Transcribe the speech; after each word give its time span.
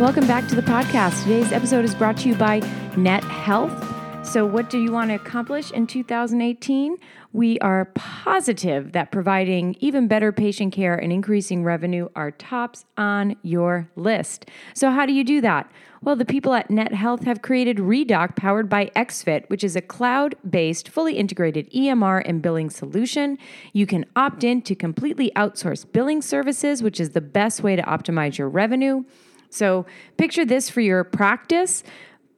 Welcome 0.00 0.26
back 0.26 0.48
to 0.48 0.56
the 0.56 0.62
podcast. 0.62 1.22
Today's 1.22 1.52
episode 1.52 1.84
is 1.84 1.94
brought 1.94 2.16
to 2.18 2.28
you 2.28 2.34
by 2.34 2.60
Net 2.96 3.22
Health. 3.24 4.26
So, 4.26 4.46
what 4.46 4.70
do 4.70 4.78
you 4.78 4.90
want 4.90 5.10
to 5.10 5.16
accomplish 5.16 5.70
in 5.70 5.86
2018? 5.86 6.96
We 7.32 7.58
are 7.58 7.84
positive 7.94 8.92
that 8.92 9.12
providing 9.12 9.76
even 9.80 10.08
better 10.08 10.32
patient 10.32 10.72
care 10.72 10.94
and 10.94 11.12
increasing 11.12 11.62
revenue 11.62 12.08
are 12.16 12.30
tops 12.30 12.86
on 12.96 13.36
your 13.42 13.90
list. 13.94 14.48
So, 14.74 14.90
how 14.90 15.04
do 15.04 15.12
you 15.12 15.24
do 15.24 15.42
that? 15.42 15.70
Well, 16.00 16.16
the 16.16 16.24
people 16.24 16.54
at 16.54 16.70
Net 16.70 16.94
Health 16.94 17.24
have 17.24 17.42
created 17.42 17.76
Redoc 17.76 18.34
powered 18.34 18.68
by 18.68 18.86
XFit, 18.96 19.48
which 19.50 19.62
is 19.62 19.76
a 19.76 19.82
cloud 19.82 20.34
based, 20.48 20.88
fully 20.88 21.16
integrated 21.16 21.70
EMR 21.70 22.22
and 22.24 22.40
billing 22.40 22.70
solution. 22.70 23.38
You 23.74 23.86
can 23.86 24.06
opt 24.16 24.42
in 24.42 24.62
to 24.62 24.74
completely 24.74 25.30
outsource 25.36 25.84
billing 25.92 26.22
services, 26.22 26.82
which 26.82 26.98
is 26.98 27.10
the 27.10 27.20
best 27.20 27.62
way 27.62 27.76
to 27.76 27.82
optimize 27.82 28.38
your 28.38 28.48
revenue. 28.48 29.04
So 29.52 29.86
picture 30.16 30.44
this 30.44 30.70
for 30.70 30.80
your 30.80 31.04
practice. 31.04 31.84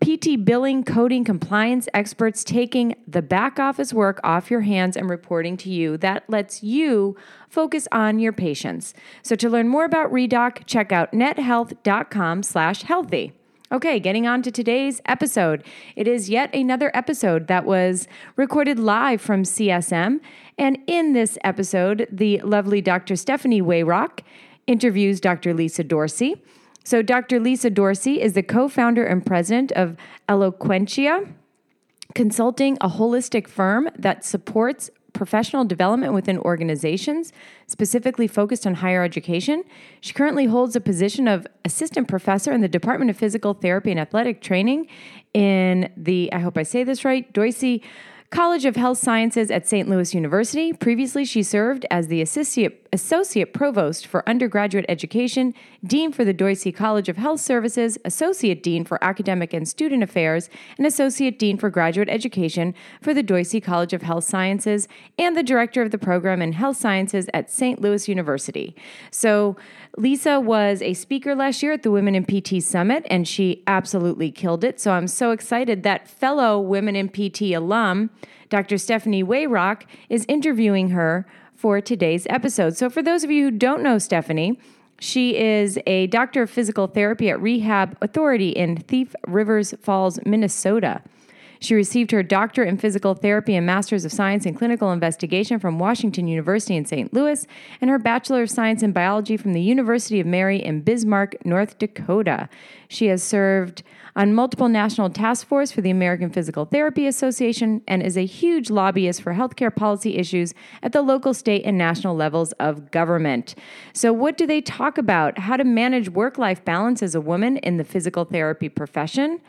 PT 0.00 0.44
billing, 0.44 0.84
coding, 0.84 1.24
compliance 1.24 1.88
experts 1.94 2.44
taking 2.44 2.94
the 3.08 3.22
back 3.22 3.58
office 3.58 3.94
work 3.94 4.20
off 4.22 4.50
your 4.50 4.60
hands 4.60 4.98
and 4.98 5.08
reporting 5.08 5.56
to 5.58 5.70
you. 5.70 5.96
That 5.96 6.28
lets 6.28 6.62
you 6.62 7.16
focus 7.48 7.88
on 7.90 8.18
your 8.18 8.32
patients. 8.32 8.92
So 9.22 9.34
to 9.36 9.48
learn 9.48 9.68
more 9.68 9.84
about 9.84 10.12
Redoc, 10.12 10.66
check 10.66 10.92
out 10.92 11.12
nethealth.com 11.12 12.42
slash 12.42 12.82
healthy. 12.82 13.32
Okay, 13.72 13.98
getting 13.98 14.26
on 14.26 14.42
to 14.42 14.50
today's 14.50 15.00
episode. 15.06 15.64
It 15.96 16.06
is 16.06 16.28
yet 16.28 16.54
another 16.54 16.94
episode 16.94 17.46
that 17.46 17.64
was 17.64 18.06
recorded 18.36 18.78
live 18.78 19.22
from 19.22 19.42
CSM. 19.42 20.20
And 20.58 20.78
in 20.86 21.14
this 21.14 21.38
episode, 21.42 22.06
the 22.12 22.40
lovely 22.40 22.82
Dr. 22.82 23.16
Stephanie 23.16 23.62
Weyrauch 23.62 24.20
interviews 24.66 25.18
Dr. 25.18 25.54
Lisa 25.54 25.82
Dorsey. 25.82 26.42
So, 26.84 27.02
Dr. 27.02 27.40
Lisa 27.40 27.70
Dorsey 27.70 28.20
is 28.20 28.34
the 28.34 28.42
co 28.42 28.68
founder 28.68 29.04
and 29.04 29.24
president 29.24 29.72
of 29.72 29.96
Eloquentia 30.28 31.32
Consulting, 32.14 32.76
a 32.80 32.88
holistic 32.88 33.48
firm 33.48 33.88
that 33.98 34.24
supports 34.24 34.90
professional 35.14 35.64
development 35.64 36.12
within 36.12 36.38
organizations, 36.38 37.32
specifically 37.66 38.28
focused 38.28 38.66
on 38.66 38.74
higher 38.74 39.02
education. 39.02 39.64
She 40.00 40.12
currently 40.12 40.44
holds 40.44 40.76
a 40.76 40.80
position 40.80 41.26
of 41.26 41.46
assistant 41.64 42.06
professor 42.06 42.52
in 42.52 42.60
the 42.60 42.68
Department 42.68 43.10
of 43.10 43.16
Physical 43.16 43.54
Therapy 43.54 43.90
and 43.90 43.98
Athletic 43.98 44.42
Training 44.42 44.86
in 45.32 45.90
the, 45.96 46.30
I 46.32 46.40
hope 46.40 46.58
I 46.58 46.62
say 46.64 46.84
this 46.84 47.04
right, 47.04 47.32
Doisy. 47.32 47.82
College 48.30 48.64
of 48.64 48.74
Health 48.74 48.98
Sciences 48.98 49.48
at 49.52 49.68
St. 49.68 49.88
Louis 49.88 50.12
University. 50.12 50.72
Previously, 50.72 51.24
she 51.24 51.44
served 51.44 51.86
as 51.88 52.08
the 52.08 52.20
associate, 52.20 52.83
associate 52.94 53.52
provost 53.52 54.06
for 54.06 54.26
undergraduate 54.26 54.86
education, 54.88 55.52
dean 55.84 56.12
for 56.12 56.24
the 56.24 56.32
Doisy 56.32 56.74
College 56.74 57.08
of 57.08 57.16
Health 57.16 57.40
Services, 57.40 57.98
associate 58.04 58.62
dean 58.62 58.84
for 58.84 59.02
academic 59.02 59.52
and 59.52 59.68
student 59.68 60.04
affairs, 60.04 60.48
and 60.78 60.86
associate 60.86 61.36
dean 61.38 61.58
for 61.58 61.68
graduate 61.68 62.08
education 62.08 62.72
for 63.02 63.12
the 63.12 63.22
Doisy 63.22 63.62
College 63.62 63.92
of 63.92 64.02
Health 64.02 64.24
Sciences, 64.24 64.86
and 65.18 65.36
the 65.36 65.42
director 65.42 65.82
of 65.82 65.90
the 65.90 65.98
program 65.98 66.40
in 66.40 66.52
health 66.52 66.76
sciences 66.76 67.28
at 67.34 67.50
St. 67.50 67.80
Louis 67.80 68.08
University. 68.08 68.76
So, 69.10 69.56
Lisa 69.96 70.40
was 70.40 70.82
a 70.82 70.94
speaker 70.94 71.34
last 71.34 71.62
year 71.62 71.72
at 71.72 71.82
the 71.82 71.90
Women 71.90 72.14
in 72.14 72.24
PT 72.24 72.62
Summit, 72.62 73.06
and 73.10 73.26
she 73.28 73.62
absolutely 73.66 74.30
killed 74.30 74.64
it. 74.64 74.80
So 74.80 74.92
I'm 74.92 75.06
so 75.06 75.30
excited 75.30 75.84
that 75.84 76.08
fellow 76.08 76.60
Women 76.60 76.96
in 76.96 77.08
PT 77.08 77.54
alum, 77.54 78.10
Dr. 78.48 78.76
Stephanie 78.76 79.22
Weyrauch, 79.22 79.82
is 80.08 80.26
interviewing 80.28 80.90
her 80.90 81.26
for 81.64 81.80
today's 81.80 82.26
episode. 82.28 82.76
So, 82.76 82.90
for 82.90 83.00
those 83.00 83.24
of 83.24 83.30
you 83.30 83.44
who 83.44 83.50
don't 83.50 83.82
know 83.82 83.96
Stephanie, 83.96 84.60
she 84.98 85.34
is 85.34 85.78
a 85.86 86.08
doctor 86.08 86.42
of 86.42 86.50
physical 86.50 86.88
therapy 86.88 87.30
at 87.30 87.40
Rehab 87.40 87.96
Authority 88.02 88.50
in 88.50 88.76
Thief 88.76 89.14
Rivers 89.26 89.72
Falls, 89.80 90.20
Minnesota. 90.26 91.00
She 91.60 91.74
received 91.74 92.10
her 92.10 92.22
doctorate 92.22 92.68
in 92.68 92.76
physical 92.76 93.14
therapy 93.14 93.54
and 93.54 93.64
master's 93.64 94.04
of 94.04 94.12
science 94.12 94.44
in 94.44 94.52
clinical 94.52 94.92
investigation 94.92 95.58
from 95.58 95.78
Washington 95.78 96.28
University 96.28 96.76
in 96.76 96.84
St. 96.84 97.14
Louis, 97.14 97.46
and 97.80 97.88
her 97.88 97.98
bachelor 97.98 98.42
of 98.42 98.50
science 98.50 98.82
in 98.82 98.92
biology 98.92 99.38
from 99.38 99.54
the 99.54 99.62
University 99.62 100.20
of 100.20 100.26
Mary 100.26 100.62
in 100.62 100.82
Bismarck, 100.82 101.46
North 101.46 101.78
Dakota. 101.78 102.50
She 102.88 103.06
has 103.06 103.22
served 103.22 103.82
on 104.16 104.34
multiple 104.34 104.68
national 104.68 105.10
task 105.10 105.46
force 105.46 105.72
for 105.72 105.80
the 105.80 105.90
American 105.90 106.30
Physical 106.30 106.64
Therapy 106.64 107.06
Association 107.06 107.82
and 107.88 108.02
is 108.02 108.16
a 108.16 108.24
huge 108.24 108.70
lobbyist 108.70 109.22
for 109.22 109.34
healthcare 109.34 109.74
policy 109.74 110.16
issues 110.16 110.54
at 110.82 110.92
the 110.92 111.02
local, 111.02 111.34
state, 111.34 111.62
and 111.64 111.76
national 111.76 112.14
levels 112.14 112.52
of 112.52 112.90
government. 112.90 113.54
So, 113.92 114.12
what 114.12 114.36
do 114.36 114.46
they 114.46 114.60
talk 114.60 114.98
about? 114.98 115.38
How 115.38 115.56
to 115.56 115.64
manage 115.64 116.08
work 116.08 116.38
life 116.38 116.64
balance 116.64 117.02
as 117.02 117.14
a 117.14 117.20
woman 117.20 117.56
in 117.58 117.76
the 117.76 117.84
physical 117.84 118.24
therapy 118.24 118.68
profession, 118.68 119.40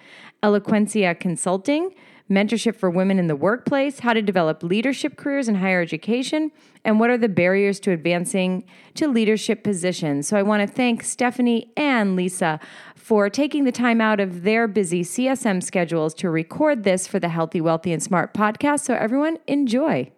Eloquentia 0.42 1.20
Consulting, 1.20 1.92
mentorship 2.30 2.76
for 2.76 2.90
women 2.90 3.20
in 3.20 3.28
the 3.28 3.36
workplace, 3.36 4.00
how 4.00 4.14
to 4.14 4.22
develop 4.22 4.64
leadership 4.64 5.16
careers 5.16 5.48
in 5.48 5.56
higher 5.56 5.82
education, 5.82 6.52
and 6.84 7.00
what 7.00 7.10
are 7.10 7.18
the 7.18 7.30
barriers 7.30 7.80
to 7.80 7.92
advancing 7.92 8.64
to 8.96 9.08
leadership 9.08 9.64
positions. 9.64 10.28
So 10.28 10.38
I 10.38 10.42
want 10.42 10.68
to 10.68 10.74
thank 10.74 11.04
Stephanie 11.04 11.72
and 11.78 12.16
Lisa 12.16 12.60
for 13.06 13.30
taking 13.30 13.66
the 13.66 13.72
time 13.72 14.02
out 14.02 14.20
of 14.20 14.42
their 14.42 14.68
busy 14.68 15.04
CSM 15.04 15.62
schedules 15.62 16.12
to 16.12 16.28
record 16.28 16.84
this 16.84 17.06
for 17.06 17.20
the 17.20 17.30
Healthy, 17.30 17.62
Wealthy, 17.62 17.94
and 17.94 18.02
Smart 18.02 18.34
podcast. 18.34 18.80
So 18.80 18.96
everyone, 18.96 19.38
enjoy. 19.46 20.10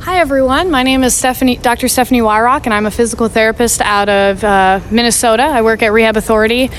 Hi, 0.00 0.18
everyone. 0.18 0.72
My 0.72 0.82
name 0.82 1.04
is 1.04 1.14
Stephanie, 1.14 1.58
Dr. 1.58 1.86
Stephanie 1.86 2.22
Weyrauch, 2.22 2.64
and 2.64 2.74
I'm 2.74 2.86
a 2.86 2.90
physical 2.90 3.28
therapist 3.28 3.80
out 3.82 4.08
of 4.08 4.42
uh, 4.42 4.80
Minnesota. 4.90 5.44
I 5.44 5.62
work 5.62 5.84
at 5.84 5.92
Rehab 5.92 6.16
Authority, 6.16 6.70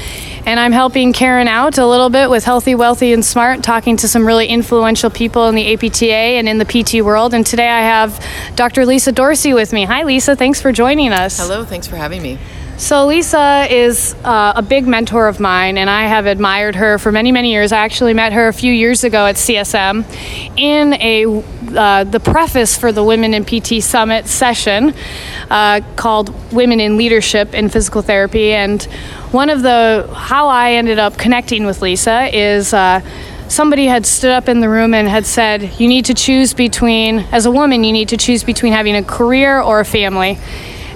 and 0.45 0.59
I'm 0.59 0.73
helping 0.73 1.13
Karen 1.13 1.47
out 1.47 1.77
a 1.77 1.87
little 1.87 2.09
bit 2.09 2.29
with 2.29 2.43
Healthy, 2.43 2.75
Wealthy, 2.75 3.13
and 3.13 3.23
Smart, 3.23 3.63
talking 3.63 3.95
to 3.95 4.09
some 4.09 4.27
really 4.27 4.47
influential 4.47 5.09
people 5.09 5.47
in 5.47 5.55
the 5.55 5.73
APTA 5.73 6.13
and 6.13 6.49
in 6.49 6.57
the 6.57 6.65
PT 6.65 6.95
world. 7.01 7.33
And 7.33 7.45
today 7.45 7.69
I 7.69 7.79
have 7.79 8.21
Dr. 8.57 8.85
Lisa 8.85 9.13
Dorsey 9.13 9.53
with 9.53 9.71
me. 9.71 9.85
Hi, 9.85 10.03
Lisa. 10.03 10.35
Thanks 10.35 10.61
for 10.61 10.73
joining 10.73 11.13
us. 11.13 11.39
Hello. 11.39 11.63
Thanks 11.63 11.87
for 11.87 11.95
having 11.95 12.21
me. 12.21 12.37
So, 12.75 13.05
Lisa 13.05 13.67
is 13.69 14.15
uh, 14.23 14.53
a 14.55 14.63
big 14.63 14.87
mentor 14.87 15.27
of 15.27 15.39
mine, 15.39 15.77
and 15.77 15.89
I 15.89 16.07
have 16.07 16.25
admired 16.25 16.75
her 16.75 16.97
for 16.97 17.11
many, 17.11 17.31
many 17.31 17.51
years. 17.51 17.71
I 17.71 17.77
actually 17.77 18.15
met 18.15 18.33
her 18.33 18.47
a 18.47 18.53
few 18.53 18.73
years 18.73 19.03
ago 19.03 19.27
at 19.27 19.35
CSM 19.35 20.03
in 20.57 20.93
a 20.95 21.43
uh, 21.77 22.03
the 22.03 22.19
preface 22.19 22.77
for 22.77 22.91
the 22.91 23.03
Women 23.03 23.33
in 23.33 23.45
PT 23.45 23.81
Summit 23.81 24.27
session 24.27 24.93
uh, 25.49 25.81
called 25.95 26.33
Women 26.51 26.79
in 26.79 26.97
Leadership 26.97 27.53
in 27.53 27.69
Physical 27.69 28.01
Therapy. 28.01 28.53
And 28.53 28.83
one 29.31 29.49
of 29.49 29.61
the 29.61 30.09
how 30.13 30.47
I 30.47 30.73
ended 30.73 30.99
up 30.99 31.17
connecting 31.17 31.65
with 31.65 31.81
Lisa 31.81 32.35
is 32.35 32.73
uh, 32.73 33.01
somebody 33.47 33.85
had 33.85 34.05
stood 34.05 34.31
up 34.31 34.49
in 34.49 34.59
the 34.59 34.69
room 34.69 34.93
and 34.93 35.07
had 35.07 35.25
said, 35.25 35.79
You 35.79 35.87
need 35.87 36.05
to 36.05 36.13
choose 36.13 36.53
between, 36.53 37.19
as 37.31 37.45
a 37.45 37.51
woman, 37.51 37.83
you 37.83 37.93
need 37.93 38.09
to 38.09 38.17
choose 38.17 38.43
between 38.43 38.73
having 38.73 38.95
a 38.95 39.03
career 39.03 39.61
or 39.61 39.79
a 39.79 39.85
family. 39.85 40.39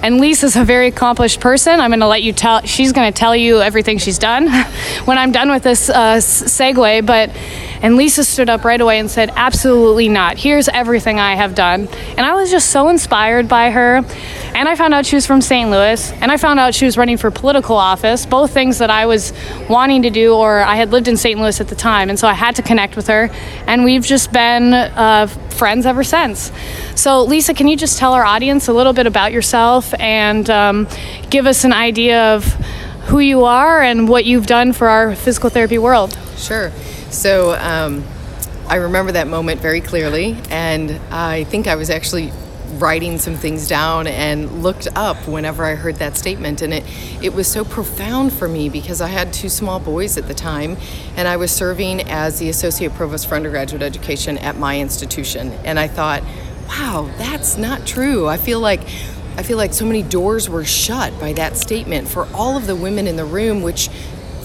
And 0.02 0.20
Lisa's 0.20 0.56
a 0.56 0.64
very 0.64 0.88
accomplished 0.88 1.40
person. 1.40 1.80
I'm 1.80 1.90
going 1.90 2.02
to 2.02 2.08
let 2.08 2.24
you 2.24 2.34
tell, 2.34 2.62
she's 2.62 2.92
going 2.92 3.12
to 3.12 3.18
tell 3.18 3.36
you 3.36 3.62
everything 3.62 3.98
she's 3.98 4.20
done 4.20 4.48
when 5.06 5.18
I'm 5.18 5.32
done 5.32 5.50
with 5.50 5.64
this 5.64 5.90
uh, 5.90 6.18
segue. 6.18 7.06
But, 7.06 7.32
and 7.82 7.96
Lisa 7.96 8.24
stood 8.24 8.50
up 8.50 8.66
right 8.66 8.80
away 8.80 9.00
and 9.00 9.10
said, 9.10 9.32
Absolutely 9.36 10.10
not. 10.10 10.38
Here's 10.38 10.68
everything 10.68 11.20
I 11.20 11.36
have 11.36 11.56
done. 11.56 11.88
And 12.18 12.22
I 12.22 12.34
was 12.34 12.50
just 12.50 12.70
so 12.70 12.90
inspired 12.90 13.48
by 13.48 13.72
her. 13.72 13.98
And 14.56 14.68
I 14.68 14.76
found 14.76 14.94
out 14.94 15.06
she 15.06 15.16
was 15.16 15.28
from 15.28 15.42
St. 15.42 15.70
Louis. 15.70 16.12
And 16.14 16.32
I 16.32 16.38
found 16.38 16.60
out 16.60 16.74
she 16.74 16.86
was 16.86 16.98
running 16.98 17.18
for 17.18 17.30
political 17.30 17.76
office, 17.76 18.26
both 18.26 18.52
things 18.52 18.80
that 18.80 18.90
I 18.90 19.06
was 19.06 19.34
wanting 19.70 20.02
to 20.04 20.10
do, 20.10 20.34
or 20.34 20.62
I 20.62 20.76
had 20.76 20.92
lived 20.92 21.08
in 21.08 21.18
St. 21.18 21.40
Louis 21.40 21.60
at 21.62 21.68
the 21.68 21.76
time. 21.76 22.10
And 22.10 22.18
so 22.18 22.28
I 22.28 22.34
had 22.34 22.56
to 22.56 22.62
connect 22.62 22.96
with 22.96 23.08
her. 23.08 23.30
And 23.68 23.84
we've 23.84 24.06
just 24.06 24.32
been 24.32 24.74
uh, 24.74 25.28
friends 25.28 25.86
ever 25.86 26.04
since. 26.04 26.52
So, 26.96 27.24
Lisa, 27.24 27.54
can 27.54 27.68
you 27.68 27.78
just 27.78 27.98
tell 28.00 28.14
our 28.14 28.26
audience 28.26 28.68
a 28.68 28.74
little 28.74 28.94
bit 28.94 29.06
about 29.06 29.32
yourself 29.32 29.94
and 30.00 30.50
um, 30.50 30.88
give 31.30 31.46
us 31.46 31.64
an 31.64 31.74
idea 31.74 32.36
of 32.36 32.46
who 33.08 33.20
you 33.20 33.46
are 33.46 33.82
and 33.82 34.10
what 34.10 34.26
you've 34.26 34.48
done 34.48 34.74
for 34.74 34.88
our 34.88 35.16
physical 35.16 35.50
therapy 35.50 35.78
world? 35.78 36.18
Sure. 36.38 36.72
So, 37.10 37.54
um, 37.54 38.04
I 38.68 38.76
remember 38.76 39.14
that 39.14 39.28
moment 39.28 39.62
very 39.62 39.80
clearly, 39.80 40.38
and 40.50 40.92
I 41.10 41.46
think 41.46 41.68
I 41.68 41.76
was 41.76 41.90
actually 41.90 42.34
writing 42.74 43.18
some 43.18 43.36
things 43.36 43.68
down 43.68 44.08
and 44.08 44.62
looked 44.62 44.90
up 44.94 45.26
whenever 45.26 45.64
I 45.64 45.76
heard 45.76 45.96
that 45.96 46.18
statement. 46.18 46.62
And 46.62 46.74
it, 46.74 46.84
it 47.24 47.34
was 47.34 47.48
so 47.48 47.64
profound 47.64 48.34
for 48.34 48.50
me 48.50 48.68
because 48.68 49.00
I 49.00 49.08
had 49.08 49.32
two 49.32 49.48
small 49.48 49.80
boys 49.80 50.18
at 50.18 50.28
the 50.28 50.34
time, 50.34 50.76
and 51.16 51.30
I 51.30 51.38
was 51.38 51.50
serving 51.50 52.02
as 52.10 52.40
the 52.40 52.50
Associate 52.50 52.94
Provost 52.94 53.30
for 53.30 53.36
Undergraduate 53.36 53.82
Education 53.82 54.38
at 54.40 54.58
my 54.58 54.80
institution. 54.80 55.54
And 55.64 55.80
I 55.80 55.88
thought, 55.88 56.24
wow, 56.68 57.10
that's 57.18 57.58
not 57.58 57.88
true. 57.88 58.28
I 58.28 58.36
feel 58.36 58.60
like 58.60 58.82
I 59.38 59.44
feel 59.44 59.58
like 59.58 59.72
so 59.72 59.86
many 59.86 60.02
doors 60.02 60.50
were 60.50 60.66
shut 60.66 61.18
by 61.20 61.32
that 61.34 61.58
statement 61.58 62.08
for 62.08 62.28
all 62.34 62.58
of 62.58 62.66
the 62.66 62.76
women 62.76 63.06
in 63.06 63.18
the 63.18 63.26
room, 63.26 63.62
which 63.62 63.88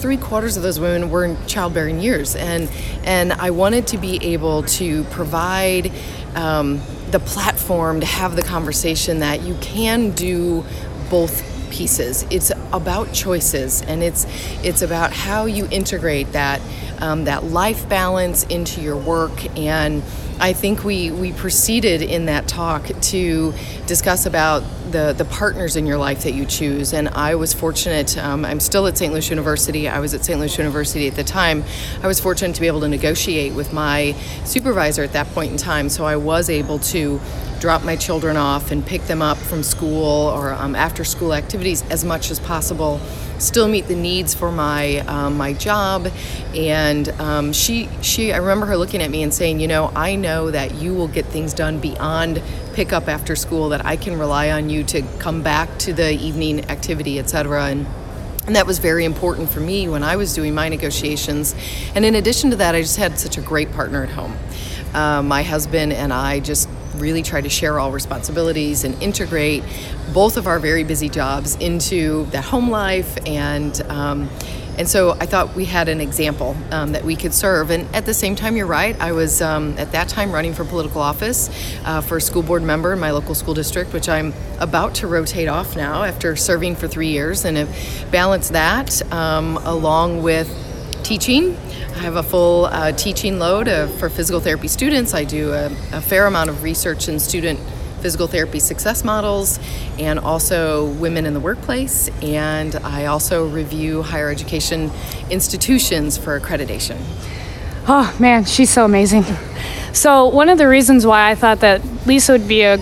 three 0.03 0.17
quarters 0.17 0.57
of 0.57 0.63
those 0.63 0.81
women 0.81 1.09
were 1.09 1.23
in 1.23 1.37
childbearing 1.47 2.01
years, 2.01 2.35
and 2.35 2.69
and 3.05 3.31
I 3.31 3.51
wanted 3.51 3.87
to 3.87 3.97
be 3.97 4.33
able 4.33 4.63
to 4.63 5.05
provide 5.05 5.93
um, 6.35 6.81
the 7.11 7.21
platform 7.21 8.01
to 8.01 8.05
have 8.05 8.35
the 8.35 8.41
conversation 8.41 9.19
that 9.19 9.43
you 9.43 9.55
can 9.61 10.11
do 10.11 10.65
both 11.09 11.41
pieces. 11.71 12.25
It's 12.29 12.51
about 12.73 13.13
choices, 13.13 13.81
and 13.81 14.03
it's 14.03 14.25
it's 14.61 14.81
about 14.81 15.13
how 15.13 15.45
you 15.45 15.69
integrate 15.71 16.33
that 16.33 16.59
um, 16.99 17.23
that 17.23 17.45
life 17.45 17.87
balance 17.87 18.43
into 18.43 18.81
your 18.81 18.97
work 18.97 19.57
and 19.57 20.03
I 20.39 20.53
think 20.53 20.83
we, 20.83 21.11
we 21.11 21.31
proceeded 21.31 22.01
in 22.01 22.25
that 22.25 22.47
talk 22.47 22.85
to 22.85 23.53
discuss 23.85 24.25
about 24.25 24.63
the, 24.91 25.13
the 25.17 25.25
partners 25.25 25.75
in 25.75 25.85
your 25.85 25.97
life 25.97 26.23
that 26.23 26.33
you 26.33 26.45
choose. 26.45 26.93
And 26.93 27.09
I 27.09 27.35
was 27.35 27.53
fortunate, 27.53 28.17
um, 28.17 28.45
I'm 28.45 28.59
still 28.59 28.87
at 28.87 28.97
St. 28.97 29.11
Louis 29.11 29.29
University. 29.29 29.87
I 29.87 29.99
was 29.99 30.13
at 30.13 30.25
St. 30.25 30.39
Louis 30.39 30.57
University 30.57 31.07
at 31.07 31.15
the 31.15 31.23
time. 31.23 31.63
I 32.01 32.07
was 32.07 32.19
fortunate 32.19 32.55
to 32.55 32.61
be 32.61 32.67
able 32.67 32.81
to 32.81 32.87
negotiate 32.87 33.53
with 33.53 33.73
my 33.73 34.13
supervisor 34.45 35.03
at 35.03 35.13
that 35.13 35.27
point 35.29 35.51
in 35.51 35.57
time. 35.57 35.89
So 35.89 36.05
I 36.05 36.15
was 36.15 36.49
able 36.49 36.79
to 36.79 37.19
drop 37.59 37.83
my 37.83 37.95
children 37.95 38.35
off 38.35 38.71
and 38.71 38.85
pick 38.85 39.03
them 39.03 39.21
up 39.21 39.37
from 39.37 39.63
school 39.63 40.27
or 40.29 40.51
um, 40.53 40.75
after 40.75 41.05
school 41.05 41.33
activities 41.33 41.81
as 41.89 42.03
much 42.03 42.29
as 42.29 42.39
possible 42.39 42.99
still 43.37 43.67
meet 43.67 43.87
the 43.87 43.95
needs 43.95 44.33
for 44.33 44.51
my 44.51 44.99
um, 44.99 45.37
my 45.37 45.53
job. 45.53 46.11
And 46.55 47.09
um, 47.19 47.53
she 47.53 47.89
she 48.01 48.33
I 48.33 48.37
remember 48.37 48.65
her 48.67 48.77
looking 48.77 49.01
at 49.01 49.09
me 49.09 49.23
and 49.23 49.33
saying, 49.33 49.59
you 49.59 49.67
know, 49.67 49.91
I 49.95 50.15
know 50.15 50.51
that 50.51 50.75
you 50.75 50.93
will 50.93 51.07
get 51.07 51.25
things 51.25 51.53
done 51.53 51.79
beyond 51.79 52.41
pick 52.73 52.91
up 52.93 53.07
after 53.07 53.35
school. 53.35 53.69
That 53.69 53.85
I 53.85 53.95
can 53.95 54.17
rely 54.17 54.51
on 54.51 54.69
you 54.69 54.83
to 54.85 55.01
come 55.19 55.41
back 55.41 55.77
to 55.79 55.93
the 55.93 56.11
evening 56.11 56.69
activity, 56.69 57.19
etc. 57.19 57.65
And 57.65 57.85
and 58.45 58.57
that 58.57 58.67
was 58.67 58.79
very 58.79 59.05
important 59.05 59.49
for 59.49 59.61
me 59.61 59.87
when 59.87 60.03
I 60.03 60.17
was 60.17 60.33
doing 60.33 60.53
my 60.53 60.67
negotiations. 60.67 61.55
And 61.95 62.03
in 62.03 62.15
addition 62.15 62.49
to 62.49 62.57
that, 62.57 62.75
I 62.75 62.81
just 62.81 62.97
had 62.97 63.17
such 63.17 63.37
a 63.37 63.41
great 63.41 63.71
partner 63.71 64.03
at 64.03 64.09
home. 64.09 64.37
Uh, 64.93 65.21
my 65.21 65.43
husband 65.43 65.93
and 65.93 66.13
I 66.13 66.39
just 66.39 66.69
really 66.95 67.23
try 67.23 67.41
to 67.41 67.49
share 67.49 67.79
all 67.79 67.91
responsibilities 67.91 68.83
and 68.83 69.01
integrate 69.01 69.63
both 70.13 70.37
of 70.37 70.47
our 70.47 70.59
very 70.59 70.83
busy 70.83 71.09
jobs 71.09 71.55
into 71.55 72.25
that 72.25 72.43
home 72.43 72.69
life 72.69 73.17
and 73.25 73.81
um, 73.89 74.29
and 74.77 74.89
so 74.89 75.11
I 75.11 75.27
thought 75.27 75.55
we 75.55 75.65
had 75.65 75.87
an 75.87 76.01
example 76.01 76.57
um, 76.71 76.93
that 76.93 77.03
we 77.03 77.15
could 77.15 77.33
serve. 77.33 77.69
And 77.69 77.93
at 77.95 78.07
the 78.07 78.13
same 78.13 78.35
time, 78.35 78.57
you're 78.57 78.65
right. 78.65 78.99
I 78.99 79.11
was 79.11 79.39
um, 79.39 79.77
at 79.77 79.91
that 79.91 80.09
time 80.09 80.31
running 80.31 80.53
for 80.53 80.65
political 80.65 80.99
office 80.99 81.49
uh, 81.85 82.01
for 82.01 82.17
a 82.17 82.21
school 82.21 82.41
board 82.41 82.63
member 82.63 82.91
in 82.91 82.99
my 82.99 83.11
local 83.11 83.35
school 83.35 83.53
district, 83.53 83.93
which 83.93 84.09
I'm 84.09 84.33
about 84.59 84.95
to 84.95 85.07
rotate 85.07 85.47
off 85.47 85.75
now 85.75 86.03
after 86.03 86.35
serving 86.35 86.75
for 86.75 86.87
three 86.87 87.09
years, 87.09 87.45
and 87.45 87.57
have 87.57 88.11
balanced 88.11 88.53
that 88.53 88.99
um, 89.13 89.57
along 89.57 90.23
with 90.23 90.49
teaching 91.03 91.57
I 91.95 91.97
have 91.97 92.15
a 92.15 92.23
full 92.23 92.65
uh, 92.65 92.91
teaching 92.91 93.37
load 93.37 93.67
for 93.99 94.09
physical 94.09 94.39
therapy 94.39 94.67
students. 94.67 95.13
I 95.13 95.25
do 95.25 95.53
a, 95.53 95.67
a 95.91 96.01
fair 96.01 96.25
amount 96.25 96.49
of 96.49 96.63
research 96.63 97.07
in 97.07 97.19
student 97.19 97.59
physical 98.01 98.25
therapy 98.25 98.59
success 98.59 99.03
models 99.03 99.59
and 99.99 100.17
also 100.17 100.85
women 100.93 101.27
in 101.27 101.35
the 101.35 101.39
workplace. 101.39 102.09
And 102.23 102.75
I 102.77 103.05
also 103.05 103.47
review 103.47 104.01
higher 104.01 104.29
education 104.31 104.91
institutions 105.29 106.17
for 106.17 106.37
accreditation. 106.37 106.97
Oh 107.87 108.13
man, 108.19 108.45
she's 108.45 108.71
so 108.71 108.85
amazing. 108.85 109.23
So, 109.93 110.25
one 110.25 110.49
of 110.49 110.57
the 110.57 110.67
reasons 110.67 111.05
why 111.05 111.29
I 111.29 111.35
thought 111.35 111.59
that 111.59 111.81
Lisa 112.07 112.31
would 112.31 112.47
be 112.47 112.63
a 112.63 112.77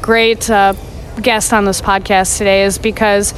great 0.00 0.50
uh, 0.50 0.74
guest 1.22 1.52
on 1.52 1.64
this 1.64 1.80
podcast 1.80 2.36
today 2.38 2.64
is 2.64 2.76
because 2.76 3.32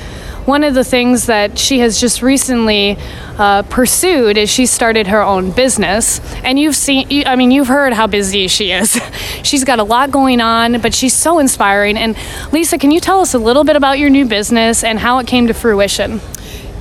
one 0.46 0.64
of 0.64 0.75
the 0.75 0.84
things 0.84 1.26
that 1.26 1.58
she 1.58 1.81
has 1.81 2.00
just 2.00 2.22
recently 2.22 2.96
uh, 3.38 3.62
pursued 3.62 4.37
is 4.37 4.50
she 4.50 4.66
started 4.66 5.06
her 5.06 5.22
own 5.22 5.50
business. 5.50 6.20
And 6.42 6.58
you've 6.58 6.76
seen, 6.76 7.26
I 7.26 7.37
mean, 7.37 7.50
you've 7.50 7.69
heard 7.69 7.92
how 7.92 8.06
busy 8.06 8.48
she 8.48 8.72
is. 8.72 9.00
she's 9.42 9.64
got 9.64 9.78
a 9.78 9.84
lot 9.84 10.10
going 10.10 10.40
on, 10.40 10.81
but 10.81 10.94
she's 10.94 11.14
so 11.14 11.38
inspiring. 11.38 11.96
And 11.96 12.16
Lisa, 12.52 12.78
can 12.78 12.90
you 12.90 13.00
tell 13.00 13.20
us 13.20 13.34
a 13.34 13.38
little 13.38 13.64
bit 13.64 13.76
about 13.76 13.98
your 13.98 14.10
new 14.10 14.26
business 14.26 14.84
and 14.84 14.98
how 14.98 15.19
it 15.19 15.26
came 15.26 15.46
to 15.46 15.54
fruition? 15.54 16.20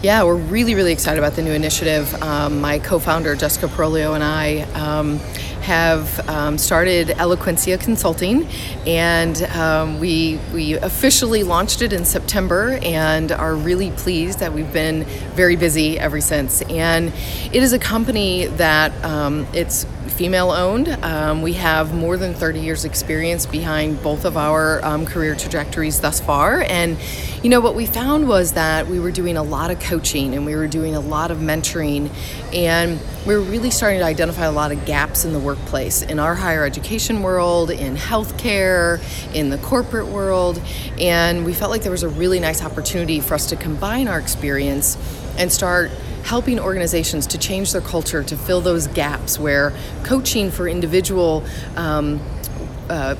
Yeah, 0.01 0.23
we're 0.23 0.35
really, 0.35 0.75
really 0.75 0.93
excited 0.93 1.19
about 1.19 1.33
the 1.33 1.41
new 1.41 1.51
initiative. 1.51 2.13
Um, 2.23 2.61
my 2.61 2.79
co 2.79 2.99
founder, 2.99 3.35
Jessica 3.35 3.67
Perolio, 3.67 4.15
and 4.15 4.23
I. 4.23 4.61
Um, 4.73 5.19
have 5.69 6.27
um, 6.27 6.57
started 6.57 7.09
Eloquentia 7.09 7.79
Consulting, 7.79 8.47
and 8.87 9.43
um, 9.43 9.99
we 9.99 10.39
we 10.51 10.73
officially 10.73 11.43
launched 11.43 11.83
it 11.83 11.93
in 11.93 12.05
September, 12.05 12.79
and 12.81 13.31
are 13.31 13.53
really 13.53 13.91
pleased 13.91 14.39
that 14.39 14.51
we've 14.51 14.73
been 14.73 15.03
very 15.35 15.55
busy 15.55 15.99
ever 15.99 16.21
since. 16.21 16.63
And 16.63 17.13
it 17.53 17.61
is 17.61 17.71
a 17.71 17.77
company 17.77 18.47
that 18.47 18.91
um, 19.05 19.45
it's 19.53 19.85
female 20.09 20.51
owned. 20.51 20.89
Um, 21.03 21.41
we 21.41 21.53
have 21.53 21.93
more 21.93 22.17
than 22.17 22.33
30 22.33 22.59
years 22.59 22.85
experience 22.85 23.45
behind 23.45 24.01
both 24.03 24.25
of 24.25 24.37
our 24.37 24.83
um, 24.83 25.05
career 25.05 25.35
trajectories 25.35 26.01
thus 26.01 26.19
far. 26.19 26.61
And, 26.61 26.97
you 27.43 27.49
know, 27.49 27.61
what 27.61 27.75
we 27.75 27.85
found 27.85 28.27
was 28.27 28.53
that 28.53 28.87
we 28.87 28.99
were 28.99 29.11
doing 29.11 29.37
a 29.37 29.43
lot 29.43 29.71
of 29.71 29.79
coaching 29.79 30.35
and 30.35 30.45
we 30.45 30.55
were 30.55 30.67
doing 30.67 30.95
a 30.95 30.99
lot 30.99 31.31
of 31.31 31.37
mentoring. 31.37 32.09
And 32.53 32.99
we 33.25 33.35
were 33.35 33.41
really 33.41 33.71
starting 33.71 33.99
to 33.99 34.05
identify 34.05 34.45
a 34.45 34.51
lot 34.51 34.71
of 34.71 34.85
gaps 34.85 35.25
in 35.25 35.33
the 35.33 35.39
workplace, 35.39 36.01
in 36.01 36.19
our 36.19 36.35
higher 36.35 36.65
education 36.65 37.21
world, 37.21 37.71
in 37.71 37.95
healthcare, 37.95 39.01
in 39.33 39.49
the 39.49 39.57
corporate 39.59 40.07
world. 40.07 40.61
And 40.99 41.45
we 41.45 41.53
felt 41.53 41.71
like 41.71 41.83
there 41.83 41.91
was 41.91 42.03
a 42.03 42.09
really 42.09 42.39
nice 42.39 42.63
opportunity 42.63 43.19
for 43.19 43.35
us 43.35 43.45
to 43.47 43.55
combine 43.55 44.07
our 44.07 44.19
experience 44.19 44.97
and 45.37 45.51
start 45.51 45.91
helping 46.23 46.59
organizations 46.59 47.27
to 47.27 47.37
change 47.37 47.71
their 47.71 47.81
culture 47.81 48.23
to 48.23 48.37
fill 48.37 48.61
those 48.61 48.87
gaps 48.87 49.39
where 49.39 49.73
coaching 50.03 50.51
for 50.51 50.67
individual 50.67 51.43
um, 51.75 52.19
uh, 52.89 53.15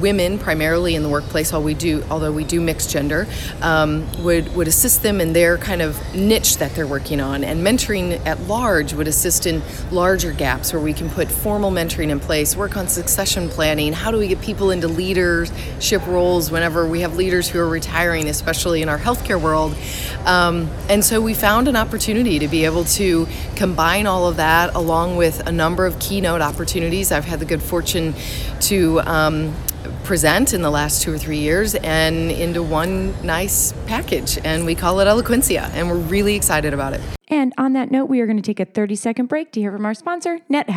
women 0.00 0.38
primarily 0.38 0.94
in 0.94 1.02
the 1.02 1.08
workplace, 1.08 1.52
although 1.52 1.66
we 1.66 1.74
do, 1.74 2.04
although 2.10 2.32
we 2.32 2.44
do 2.44 2.60
mix 2.60 2.86
gender, 2.86 3.26
um, 3.62 4.06
would 4.22 4.54
would 4.54 4.68
assist 4.68 5.02
them 5.02 5.20
in 5.20 5.32
their 5.32 5.58
kind 5.58 5.82
of 5.82 5.98
niche 6.14 6.58
that 6.58 6.74
they're 6.74 6.86
working 6.86 7.20
on, 7.20 7.44
and 7.44 7.64
mentoring 7.66 8.24
at 8.26 8.40
large 8.42 8.92
would 8.92 9.08
assist 9.08 9.46
in 9.46 9.62
larger 9.90 10.32
gaps 10.32 10.72
where 10.72 10.82
we 10.82 10.92
can 10.92 11.08
put 11.10 11.28
formal 11.28 11.70
mentoring 11.70 12.10
in 12.10 12.20
place, 12.20 12.56
work 12.56 12.76
on 12.76 12.88
succession 12.88 13.48
planning. 13.48 13.92
How 13.92 14.10
do 14.10 14.18
we 14.18 14.28
get 14.28 14.40
people 14.40 14.70
into 14.70 14.88
leadership 14.88 16.06
roles 16.06 16.50
whenever 16.50 16.86
we 16.86 17.00
have 17.00 17.16
leaders 17.16 17.48
who 17.48 17.58
are 17.58 17.68
retiring, 17.68 18.28
especially 18.28 18.82
in 18.82 18.88
our 18.88 18.98
healthcare 18.98 19.40
world? 19.40 19.74
Um, 20.24 20.70
and 20.88 21.04
so 21.04 21.20
we 21.20 21.34
found 21.34 21.68
an 21.68 21.76
opportunity 21.76 22.38
to 22.38 22.48
be 22.48 22.64
able 22.64 22.84
to 22.84 23.26
combine 23.56 24.06
all 24.06 24.28
of 24.28 24.36
that 24.36 24.74
along 24.74 25.16
with 25.16 25.46
a 25.46 25.52
number 25.52 25.86
of 25.86 25.98
keynote 25.98 26.40
opportunities. 26.40 27.12
I've 27.12 27.24
had 27.24 27.40
the 27.40 27.46
good 27.46 27.62
fortune 27.62 28.14
to 28.60 29.00
um, 29.00 29.54
present 30.04 30.52
in 30.52 30.62
the 30.62 30.70
last 30.70 31.02
two 31.02 31.12
or 31.12 31.18
three 31.18 31.38
years 31.38 31.74
and 31.76 32.30
into 32.30 32.62
one 32.62 33.14
nice 33.24 33.72
package. 33.86 34.38
And 34.44 34.66
we 34.66 34.74
call 34.74 35.00
it 35.00 35.06
Eloquentia, 35.06 35.70
and 35.74 35.88
we're 35.88 35.96
really 35.96 36.34
excited 36.34 36.74
about 36.74 36.94
it. 36.94 37.00
And 37.28 37.52
on 37.58 37.72
that 37.74 37.90
note, 37.90 38.06
we 38.06 38.20
are 38.20 38.26
going 38.26 38.38
to 38.38 38.42
take 38.42 38.60
a 38.60 38.64
30 38.64 38.96
second 38.96 39.26
break 39.26 39.52
to 39.52 39.60
hear 39.60 39.72
from 39.72 39.86
our 39.86 39.94
sponsor, 39.94 40.40
Net 40.48 40.70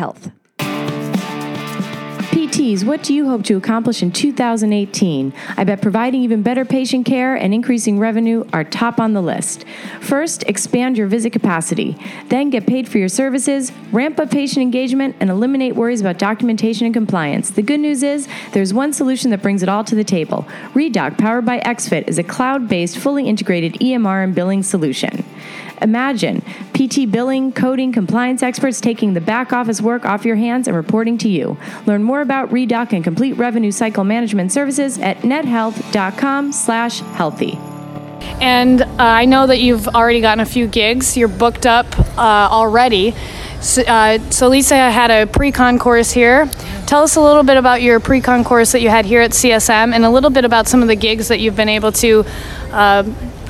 What 2.54 3.02
do 3.02 3.12
you 3.12 3.28
hope 3.28 3.42
to 3.46 3.56
accomplish 3.56 4.00
in 4.00 4.12
2018? 4.12 5.32
I 5.56 5.64
bet 5.64 5.82
providing 5.82 6.22
even 6.22 6.42
better 6.42 6.64
patient 6.64 7.04
care 7.04 7.34
and 7.34 7.52
increasing 7.52 7.98
revenue 7.98 8.44
are 8.52 8.62
top 8.62 9.00
on 9.00 9.12
the 9.12 9.20
list. 9.20 9.64
First, 10.00 10.44
expand 10.44 10.96
your 10.96 11.08
visit 11.08 11.32
capacity. 11.32 11.96
Then, 12.28 12.50
get 12.50 12.64
paid 12.64 12.88
for 12.88 12.98
your 12.98 13.08
services, 13.08 13.72
ramp 13.90 14.20
up 14.20 14.30
patient 14.30 14.62
engagement, 14.62 15.16
and 15.18 15.30
eliminate 15.30 15.74
worries 15.74 16.00
about 16.00 16.18
documentation 16.18 16.86
and 16.86 16.94
compliance. 16.94 17.50
The 17.50 17.62
good 17.62 17.80
news 17.80 18.04
is 18.04 18.28
there's 18.52 18.72
one 18.72 18.92
solution 18.92 19.32
that 19.32 19.42
brings 19.42 19.64
it 19.64 19.68
all 19.68 19.82
to 19.82 19.96
the 19.96 20.04
table. 20.04 20.46
ReDoc, 20.74 21.18
powered 21.18 21.44
by 21.44 21.58
XFIT, 21.58 22.06
is 22.06 22.20
a 22.20 22.22
cloud 22.22 22.68
based, 22.68 22.98
fully 22.98 23.26
integrated 23.26 23.72
EMR 23.80 24.22
and 24.22 24.32
billing 24.32 24.62
solution. 24.62 25.24
Imagine 25.84 26.42
PT 26.72 27.08
billing, 27.10 27.52
coding, 27.52 27.92
compliance 27.92 28.42
experts 28.42 28.80
taking 28.80 29.12
the 29.12 29.20
back 29.20 29.52
office 29.52 29.82
work 29.82 30.06
off 30.06 30.24
your 30.24 30.36
hands 30.36 30.66
and 30.66 30.74
reporting 30.74 31.18
to 31.18 31.28
you. 31.28 31.58
Learn 31.84 32.02
more 32.02 32.22
about 32.22 32.48
ReDoc 32.50 32.94
and 32.94 33.04
complete 33.04 33.34
revenue 33.34 33.70
cycle 33.70 34.02
management 34.02 34.50
services 34.50 34.98
at 34.98 35.18
nethealth.com/healthy. 35.18 37.58
And 38.40 38.80
uh, 38.80 38.94
I 38.98 39.26
know 39.26 39.46
that 39.46 39.60
you've 39.60 39.86
already 39.88 40.22
gotten 40.22 40.40
a 40.40 40.46
few 40.46 40.66
gigs. 40.66 41.18
You're 41.18 41.28
booked 41.28 41.66
up 41.66 41.86
uh, 42.18 42.48
already. 42.50 43.14
So, 43.60 43.82
uh, 43.82 44.18
so 44.30 44.48
Lisa 44.48 44.76
had 44.76 45.10
a 45.10 45.26
pre-con 45.26 45.78
course 45.78 46.12
here. 46.12 46.46
Tell 46.86 47.02
us 47.02 47.16
a 47.16 47.20
little 47.20 47.42
bit 47.42 47.58
about 47.58 47.82
your 47.82 48.00
pre-con 48.00 48.42
course 48.42 48.72
that 48.72 48.80
you 48.80 48.88
had 48.88 49.04
here 49.04 49.20
at 49.20 49.32
CSM, 49.32 49.92
and 49.94 50.02
a 50.04 50.10
little 50.10 50.30
bit 50.30 50.46
about 50.46 50.66
some 50.66 50.80
of 50.80 50.88
the 50.88 50.96
gigs 50.96 51.28
that 51.28 51.40
you've 51.40 51.56
been 51.56 51.68
able 51.68 51.92
to 51.92 52.24
uh, 52.72 53.02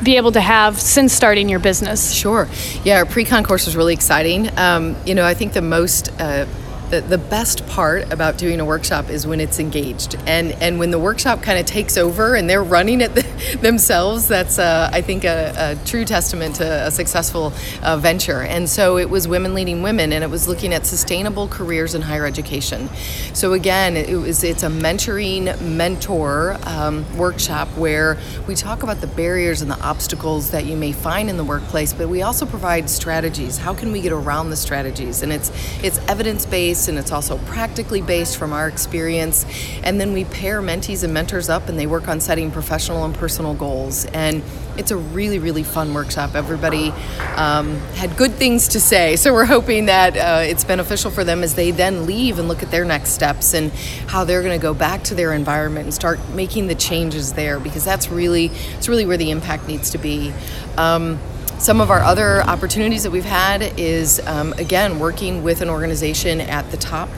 be 0.05 0.17
able 0.17 0.33
to 0.33 0.41
have 0.41 0.81
since 0.81 1.13
starting 1.13 1.49
your 1.49 1.59
business. 1.59 2.13
Sure. 2.13 2.49
Yeah, 2.85 2.99
our 2.99 3.07
pre-con 3.07 3.45
course 3.45 3.67
was 3.67 3.77
really 3.77 3.95
exciting. 3.95 4.51
Um, 4.59 4.97
you 5.07 5.15
know, 5.15 5.25
I 5.25 5.35
think 5.35 5.53
the 5.53 5.63
most 5.63 6.11
uh, 6.21 6.47
the, 6.91 7.01
the 7.01 7.19
best 7.19 7.67
part 7.67 8.13
about 8.13 8.37
doing 8.37 8.61
a 8.61 8.65
workshop 8.65 9.09
is 9.09 9.27
when 9.27 9.41
it's 9.41 9.59
engaged. 9.59 10.17
And 10.27 10.53
and 10.53 10.79
when 10.79 10.91
the 10.91 10.99
workshop 10.99 11.43
kind 11.43 11.59
of 11.59 11.67
takes 11.67 11.97
over 11.97 12.35
and 12.35 12.49
they're 12.49 12.63
running 12.63 13.01
it 13.01 13.15
themselves 13.61 14.29
that's 14.29 14.59
uh, 14.59 14.91
i 14.93 15.01
think 15.01 15.25
a, 15.25 15.53
a, 15.57 15.87
true 15.87 16.05
testament 16.05 16.57
to 16.57 16.87
a 16.87 16.91
successful 16.91 17.53
uh, 17.83 17.97
venture. 17.97 18.43
And 18.43 18.69
so 18.69 18.99
it 18.99 19.09
was 19.09 19.29
women 19.29 19.55
leading 19.55 19.83
women 19.83 20.13
and 20.13 20.25
it 20.25 20.31
was 20.31 20.49
looking 20.49 20.73
at 20.75 20.87
sustainable 20.87 21.49
careers 21.49 21.95
in 21.95 22.03
higher 22.03 22.27
education. 22.27 22.89
So 23.33 23.53
again 23.53 23.97
it 23.97 24.17
was 24.17 24.45
it's 24.45 24.63
a 24.63 24.69
mentoring 24.69 25.61
mentor 25.61 26.59
um, 26.65 27.05
workshop 27.17 27.69
where 27.77 28.19
we 28.47 28.55
talk 28.55 28.83
about 28.83 29.01
the 29.01 29.07
barriers 29.07 29.63
and 29.63 29.71
the 29.71 29.81
obstacles 29.81 30.51
that 30.51 30.65
you 30.67 30.77
may 30.77 30.93
find 30.93 31.31
in 31.31 31.37
the 31.37 31.45
workplace 31.45 31.93
but 31.93 32.09
we 32.09 32.23
also 32.23 32.45
provide 32.47 32.91
strategies. 32.91 33.59
How 33.59 33.75
can 33.75 33.93
we 33.93 34.01
get 34.01 34.13
around 34.13 34.51
the 34.51 34.57
strategies? 34.57 35.23
And 35.23 35.33
it's 35.33 35.51
it's 35.83 35.99
evidence-based 36.09 36.74
based 36.74 36.74
and 36.89 36.99
it's 36.99 37.13
also 37.13 37.39
practically 37.39 38.03
based 38.03 38.37
from 38.37 38.53
our 38.53 38.69
experience. 38.69 39.47
And 39.83 40.01
then 40.01 40.13
we 40.13 40.25
pair 40.25 40.61
mentees 40.61 41.05
and 41.05 41.15
mentors 41.15 41.49
up 41.49 41.69
and 41.69 41.79
they 41.79 41.87
work 41.87 42.09
on 42.09 42.21
setting 42.21 42.51
professional 42.51 43.05
and 43.05 43.15
personal 43.15 43.55
goals. 43.55 44.05
And 44.07 44.43
it's 44.77 44.91
a 44.91 44.97
really, 44.97 45.39
really 45.39 45.63
fun 45.63 45.95
workshop. 45.95 46.35
Everybody 46.35 46.91
um, 47.37 47.77
had 47.95 48.17
good 48.17 48.33
things 48.33 48.69
to 48.69 48.81
say. 48.81 49.17
So 49.17 49.33
we're 49.33 49.45
hoping 49.45 49.87
that 49.87 50.17
uh, 50.17 50.43
it's 50.45 50.65
beneficial 50.65 51.11
for 51.11 51.25
them 51.25 51.43
as 51.43 51.55
they 51.55 51.71
then 51.71 52.07
leave 52.07 52.39
and 52.39 52.49
look 52.49 52.63
at 52.63 52.71
their 52.71 52.85
next 52.85 53.11
steps 53.11 53.55
and 53.55 53.73
how 54.09 54.25
they're 54.25 54.43
going 54.43 54.59
to 54.59 54.63
go 54.63 54.75
back 54.75 55.05
to 55.05 55.15
their 55.15 55.33
environment 55.33 55.85
and 55.85 55.95
start 55.95 56.19
making 56.31 56.67
the 56.67 56.75
changes 56.75 57.35
there 57.35 57.61
because 57.61 57.85
that's 57.85 58.09
really, 58.09 58.47
it's 58.77 58.89
really 58.89 59.07
where 59.07 59.17
the 59.17 59.31
impact 59.31 59.69
needs 59.69 59.91
to 59.91 59.99
be. 59.99 60.33
Um, 60.77 61.19
some 61.65 61.81
of 61.81 61.91
our 61.91 62.03
other 62.03 62.43
opportunities 62.43 63.05
that 63.05 63.11
we've 63.11 63.25
had 63.25 63.63
is, 63.81 64.21
um, 64.27 64.53
again, 64.59 64.99
working 64.99 65.43
with 65.43 65.63
an 65.63 65.71
organization 65.71 66.43
at 66.43 66.71
the 66.71 66.77
top. 66.77 67.09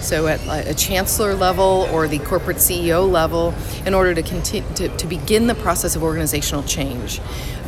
So, 0.00 0.26
at 0.26 0.66
a 0.66 0.74
chancellor 0.74 1.34
level 1.34 1.88
or 1.90 2.06
the 2.06 2.18
corporate 2.18 2.58
CEO 2.58 3.10
level, 3.10 3.54
in 3.86 3.94
order 3.94 4.14
to, 4.14 4.22
continue, 4.22 4.68
to, 4.74 4.94
to 4.94 5.06
begin 5.06 5.46
the 5.46 5.54
process 5.54 5.96
of 5.96 6.02
organizational 6.02 6.62
change, 6.64 7.18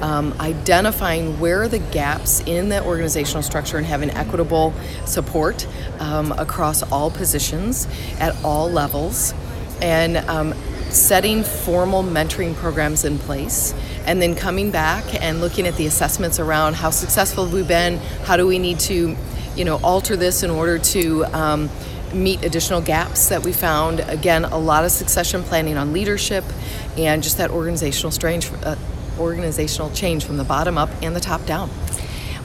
um, 0.03 0.35
identifying 0.39 1.41
where 1.41 1.69
the 1.69 1.79
gaps 1.79 2.41
in 2.41 2.69
the 2.69 2.85
organizational 2.85 3.43
structure 3.43 3.79
and 3.79 3.87
having 3.87 4.11
equitable 4.11 4.75
support 5.07 5.67
um, 6.01 6.33
across 6.33 6.83
all 6.93 7.11
positions 7.11 7.89
at 8.21 8.37
all 8.45 8.71
levels, 8.71 9.33
and 9.81 10.19
um, 10.29 10.53
setting 10.91 11.43
formal 11.43 12.03
mentoring 12.03 12.55
programs 12.55 13.05
in 13.05 13.19
place 13.19 13.75
and 14.07 14.23
then 14.23 14.35
coming 14.35 14.71
back 14.71 15.21
and 15.23 15.41
looking 15.41 15.67
at 15.67 15.77
the 15.77 15.87
assessments 15.87 16.39
around 16.39 16.75
how 16.75 16.91
successful 16.91 17.45
have 17.45 17.53
we 17.53 17.63
been, 17.63 17.99
how 18.25 18.37
do 18.37 18.47
we 18.47 18.59
need 18.59 18.79
to, 18.79 19.17
you 19.57 19.65
know, 19.65 19.79
alter 19.83 20.17
this 20.17 20.43
in 20.43 20.51
order 20.51 20.79
to 20.79 21.25
um, 21.27 21.69
meet 22.15 22.43
additional 22.45 22.81
gaps 22.81 23.29
that 23.29 23.45
we 23.45 23.53
found. 23.53 24.01
Again, 24.01 24.45
a 24.45 24.59
lot 24.59 24.85
of 24.85 24.93
succession 24.93 25.43
planning 25.43 25.77
on 25.77 25.93
leadership 25.93 26.45
and 26.97 27.23
just 27.23 27.39
that 27.39 27.51
organizational 27.51 28.13
strange, 28.13 28.51
uh, 28.63 28.77
organizational 29.19 29.91
change 29.91 30.25
from 30.25 30.37
the 30.37 30.45
bottom 30.45 30.79
up 30.79 30.91
and 31.03 31.17
the 31.17 31.21
top 31.21 31.45
down 31.47 31.71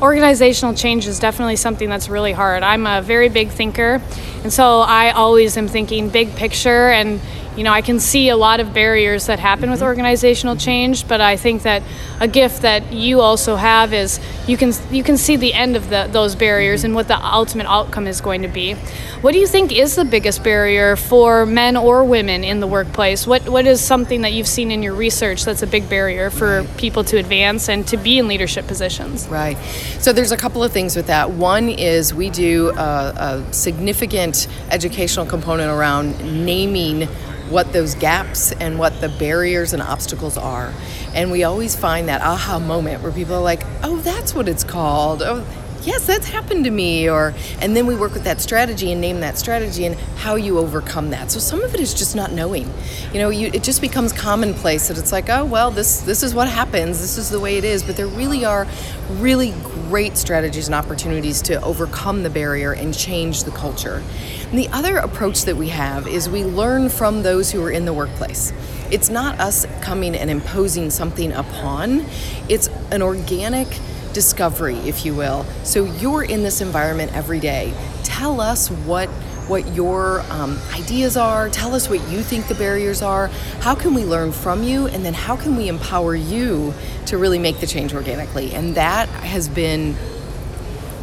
organizational 0.02 0.74
change 0.74 1.06
is 1.06 1.20
definitely 1.20 1.56
something 1.56 1.88
that's 1.88 2.10
really 2.10 2.32
hard. 2.32 2.64
I'm 2.64 2.88
a 2.88 3.02
very 3.02 3.30
big 3.30 3.50
thinker, 3.50 4.02
and 4.44 4.52
so 4.52 4.80
I 4.80 5.12
always 5.12 5.56
am 5.58 5.68
thinking 5.68 6.10
big 6.10 6.36
picture 6.36 6.90
and 6.90 7.22
you 7.55 7.63
know, 7.63 7.72
I 7.72 7.81
can 7.81 8.00
see 8.00 8.29
a 8.29 8.38
lot 8.38 8.60
of 8.60 8.74
barriers 8.74 9.25
that 9.25 9.39
happen 9.39 9.70
with 9.70 9.79
mm-hmm. 9.79 9.88
organizational 9.88 10.55
change, 10.55 11.08
but 11.08 11.20
I 11.20 11.36
think 11.36 11.63
that 11.63 11.84
a 12.20 12.27
gift 12.27 12.62
that 12.62 12.93
you 12.93 13.20
also 13.20 13.55
have 13.55 13.93
is 13.93 14.20
you 14.48 14.58
can 14.58 14.72
you 14.89 15.03
can 15.03 15.17
see 15.17 15.36
the 15.36 15.53
end 15.53 15.75
of 15.75 15.89
the, 15.89 16.08
those 16.12 16.36
barriers 16.36 16.79
mm-hmm. 16.79 16.88
and 16.88 16.96
what 16.96 17.08
the 17.08 17.17
ultimate 17.17 17.67
outcome 17.67 18.08
is 18.08 18.22
going 18.22 18.43
to 18.43 18.48
be. 18.48 18.75
What 19.22 19.34
do 19.34 19.39
you 19.39 19.48
think 19.48 19.72
is 19.72 19.96
the 19.96 20.05
biggest 20.05 20.43
barrier 20.43 20.96
for 20.96 21.46
men 21.46 21.75
or 21.75 22.03
women 22.03 22.43
in 22.43 22.60
the 22.60 22.67
workplace? 22.67 23.27
What 23.27 23.48
what 23.50 23.67
is 23.67 23.81
something 23.81 24.22
that 24.22 24.31
you've 24.31 24.48
seen 24.48 24.72
in 24.72 24.81
your 24.81 24.96
research 24.96 25.43
that's 25.43 25.62
a 25.62 25.67
big 25.67 25.89
barrier 25.89 26.29
for 26.29 26.63
people 26.77 27.03
to 27.05 27.17
advance 27.17 27.67
and 27.70 27.86
to 27.88 27.98
be 27.98 28.17
in 28.17 28.27
leadership 28.27 28.65
positions? 28.65 29.27
Right. 29.27 29.58
So 30.00 30.13
there's 30.13 30.31
a 30.31 30.38
couple 30.38 30.63
of 30.63 30.72
things 30.72 30.96
with 30.96 31.08
that. 31.08 31.31
One 31.31 31.67
is 31.70 32.13
we 32.13 32.29
do 32.29 32.72
a, 32.77 33.43
a 33.48 33.53
significant 33.53 34.48
educational 34.70 35.25
component 35.25 35.70
around 35.70 36.46
naming 36.46 37.10
what 37.51 37.74
those 37.74 37.96
gaps 37.96 38.51
and 38.53 38.79
what 38.79 39.00
the 39.01 39.10
barriers 39.10 39.74
and 39.74 39.81
obstacles 39.81 40.38
are. 40.38 40.74
And 41.13 41.31
we 41.31 41.43
always 41.43 41.75
find 41.75 42.08
that 42.08 42.22
aha 42.22 42.60
moment 42.60 43.03
where 43.03 43.12
people 43.12 43.36
are 43.36 43.41
like, 43.41 43.63
oh, 43.84 43.98
that's 43.98 44.34
what 44.34 44.48
it's 44.48 44.63
called. 44.63 45.22
Oh, 45.22 45.46
yes, 45.84 46.06
that's 46.06 46.28
happened 46.28 46.66
to 46.66 46.72
me. 46.72 47.10
Or, 47.10 47.34
and 47.60 47.76
then 47.76 47.86
we 47.86 47.96
work 47.96 48.14
with 48.14 48.24
that 48.24 48.42
strategy 48.42 48.92
and 48.92 49.02
name 49.02 49.20
that 49.22 49.38
strategy 49.38 49.86
and 49.86 49.96
how 50.18 50.36
you 50.36 50.58
overcome 50.58 51.10
that. 51.12 51.32
So 51.32 51.40
some 51.40 51.62
of 51.64 51.74
it 51.74 51.80
is 51.80 51.94
just 51.94 52.16
not 52.16 52.32
knowing. 52.32 52.72
You 53.14 53.20
know, 53.20 53.30
you, 53.30 53.48
it 53.54 53.64
just 53.64 53.82
becomes 53.82 54.14
commonplace 54.14 54.88
that 54.88 54.98
it's 54.98 55.12
like, 55.12 55.30
oh, 55.30 55.46
well, 55.46 55.72
this, 55.72 56.02
this 56.02 56.24
is 56.24 56.34
what 56.34 56.48
happens. 56.48 57.00
This 57.00 57.18
is 57.18 57.30
the 57.30 57.40
way 57.40 57.58
it 57.58 57.64
is. 57.64 57.84
But 57.84 57.98
there 57.98 58.08
really 58.08 58.46
are 58.46 58.68
really 59.10 59.54
great 59.64 60.18
strategies 60.18 60.68
and 60.68 60.76
opportunities 60.76 61.42
to 61.44 61.62
overcome 61.62 62.24
the 62.24 62.30
barrier 62.30 62.74
and 62.74 62.94
change 62.94 63.44
the 63.44 63.52
culture. 63.52 64.04
And 64.50 64.60
the 64.60 64.68
other 64.70 64.98
approach 64.98 65.44
that 65.44 65.56
we 65.56 65.70
have 65.70 66.08
is 66.08 66.30
we 66.30 66.44
learn 66.44 66.90
from 66.90 67.24
those 67.24 67.52
who 67.52 67.64
are 67.64 67.72
in 67.72 67.86
the 67.86 67.94
workplace. 67.94 68.54
It's 68.92 69.10
not 69.10 69.40
us 69.40 69.66
coming 69.82 70.16
and 70.16 70.30
imposing 70.30 70.90
something 70.90 71.32
upon, 71.32 72.06
it's 72.50 72.68
an 72.92 73.02
organic 73.02 73.68
discovery, 74.13 74.75
if 74.77 75.06
you 75.06 75.15
will. 75.15 75.46
So 75.63 75.86
you're 75.86 76.24
in 76.24 76.44
this 76.44 76.62
environment 76.62 77.13
every 77.13 77.39
day. 77.39 77.74
Tell 78.03 78.41
us 78.41 78.70
what 78.70 79.10
what 79.48 79.68
your 79.74 80.22
um, 80.30 80.58
ideas 80.74 81.18
are. 81.18 81.50
Tell 81.50 81.75
us 81.75 81.89
what 81.89 82.00
you 82.10 82.22
think 82.22 82.48
the 82.48 82.56
barriers 82.56 83.01
are. 83.01 83.27
How 83.60 83.75
can 83.75 83.94
we 83.94 84.06
learn 84.06 84.32
from 84.32 84.63
you? 84.63 84.88
And 84.88 85.03
then 85.03 85.13
how 85.13 85.36
can 85.36 85.58
we 85.58 85.68
empower 85.68 86.15
you 86.15 86.74
to 87.08 87.18
really 87.18 87.39
make 87.39 87.60
the 87.60 87.68
change 87.68 87.94
organically? 87.94 88.53
And 88.53 88.75
that 88.75 89.10
has 89.10 89.50
been 89.50 89.98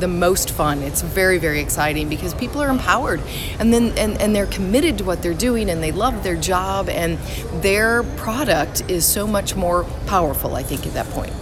the 0.00 0.08
most 0.08 0.50
fun. 0.50 0.82
It's 0.82 1.02
very, 1.02 1.38
very 1.38 1.60
exciting 1.60 2.08
because 2.08 2.32
people 2.32 2.62
are 2.62 2.70
empowered 2.70 3.20
and 3.58 3.72
then 3.72 3.92
and, 3.98 4.20
and 4.20 4.34
they're 4.34 4.46
committed 4.46 4.98
to 4.98 5.04
what 5.04 5.22
they're 5.22 5.34
doing 5.34 5.68
and 5.68 5.82
they 5.82 5.92
love 5.92 6.22
their 6.22 6.36
job 6.36 6.88
and 6.88 7.18
their 7.62 8.02
product 8.16 8.88
is 8.88 9.04
so 9.04 9.26
much 9.26 9.56
more 9.56 9.84
powerful, 10.06 10.54
I 10.54 10.62
think, 10.62 10.86
at 10.86 10.94
that 10.94 11.06
point. 11.08 11.32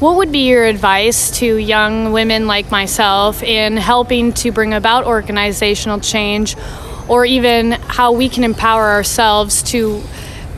What 0.00 0.16
would 0.16 0.32
be 0.32 0.48
your 0.48 0.64
advice 0.64 1.30
to 1.38 1.56
young 1.56 2.12
women 2.12 2.48
like 2.48 2.70
myself 2.70 3.44
in 3.44 3.76
helping 3.76 4.32
to 4.34 4.50
bring 4.50 4.74
about 4.74 5.04
organizational 5.04 6.00
change 6.00 6.56
or 7.08 7.24
even 7.24 7.72
how 7.72 8.10
we 8.10 8.28
can 8.28 8.42
empower 8.42 8.90
ourselves 8.90 9.62
to 9.64 10.02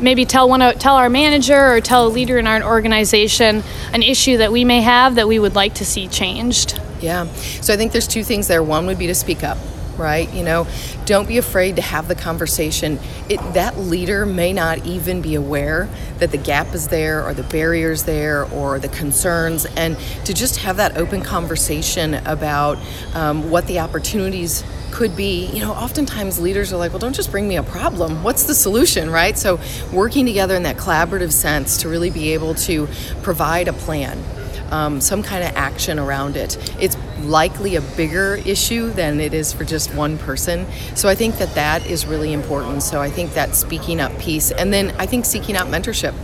maybe 0.01 0.25
tell 0.25 0.49
one 0.49 0.61
tell 0.79 0.97
our 0.97 1.11
manager 1.11 1.75
or 1.75 1.83
tell 1.83 2.07
a 2.07 2.09
leader 2.09 2.39
in 2.39 2.47
our 2.47 2.63
organization 2.63 3.63
an 3.93 4.03
issue 4.03 4.39
that 4.39 4.53
we 4.53 4.65
may 4.65 4.81
have 4.81 5.17
that 5.17 5.29
we 5.29 5.39
would 5.39 5.55
like 5.55 5.75
to 5.75 5.85
see 5.85 6.09
changed? 6.09 6.81
Yeah. 7.01 7.27
So 7.61 7.75
I 7.75 7.77
think 7.77 7.93
there's 7.93 8.09
two 8.09 8.25
things 8.25 8.49
there. 8.49 8.63
One 8.63 8.87
would 8.87 8.99
be 8.99 9.07
to 9.07 9.15
speak 9.15 9.45
up 9.45 9.59
right? 9.99 10.33
You 10.33 10.45
know 10.45 10.67
don't 11.05 11.29
be 11.29 11.39
afraid 11.39 11.77
to 11.77 11.83
have 11.83 12.09
the 12.09 12.15
conversation. 12.15 12.99
It, 13.29 13.39
that 13.55 13.79
leader 13.79 14.27
may 14.27 14.53
not 14.53 14.85
even 14.85 15.23
be 15.23 15.35
aware 15.35 15.89
that 16.19 16.31
the 16.31 16.39
gap 16.39 16.75
is 16.75 16.89
there 16.89 17.25
or 17.25 17.33
the 17.33 17.45
barriers 17.45 18.05
there 18.05 18.45
or 18.53 18.79
the 18.79 18.89
concerns. 18.89 19.67
And 19.77 19.97
to 20.25 20.35
just 20.35 20.57
have 20.59 20.77
that 20.79 20.97
open 20.97 21.23
conversation 21.23 22.15
about 22.27 22.79
um, 23.15 23.51
what 23.51 23.67
the 23.67 23.79
opportunities 23.79 24.65
could 24.93 25.15
be 25.15 25.47
you 25.49 25.61
know 25.61 25.73
oftentimes 25.73 26.41
leaders 26.41 26.73
are 26.73 26.79
like 26.79 26.91
well 26.91 26.99
don't 26.99 27.15
just 27.15 27.31
bring 27.31 27.47
me 27.47 27.57
a 27.57 27.63
problem. 27.63 28.23
What's 28.23 28.45
the 28.45 28.55
solution? 28.55 29.11
Right? 29.11 29.37
So 29.37 29.61
working 29.93 30.27
together 30.27 30.57
in 30.57 30.63
that 30.65 30.77
collaborative 30.77 31.33
sense 31.33 31.79
to 31.79 31.89
really 31.89 32.11
be 32.11 32.33
able 32.33 32.55
to 32.55 32.89
provide 33.23 33.69
a 33.69 33.73
plan 33.73 34.23
um, 34.71 35.01
some 35.01 35.23
kind 35.23 35.45
of 35.45 35.55
action 35.57 35.99
around 35.99 36.37
it. 36.37 36.57
It's 36.81 36.97
likely 37.21 37.77
a 37.77 37.81
bigger 37.81 38.37
issue 38.45 38.91
than 38.91 39.21
it 39.21 39.35
is 39.35 39.53
for 39.53 39.65
just 39.65 39.95
one 39.95 40.19
person. 40.19 40.67
So 40.95 41.09
I 41.09 41.15
think 41.15 41.39
that 41.39 41.55
that 41.55 41.87
is 41.87 42.07
really 42.07 42.33
important. 42.33 42.83
So 42.83 43.01
I 43.01 43.11
think 43.11 43.35
that 43.35 43.55
speaking 43.55 44.01
up 44.01 44.17
piece, 44.19 44.51
and 44.51 44.73
then 44.73 44.95
I 44.99 45.07
think 45.07 45.25
seeking 45.25 45.57
out 45.57 45.67
mentorship. 45.69 46.15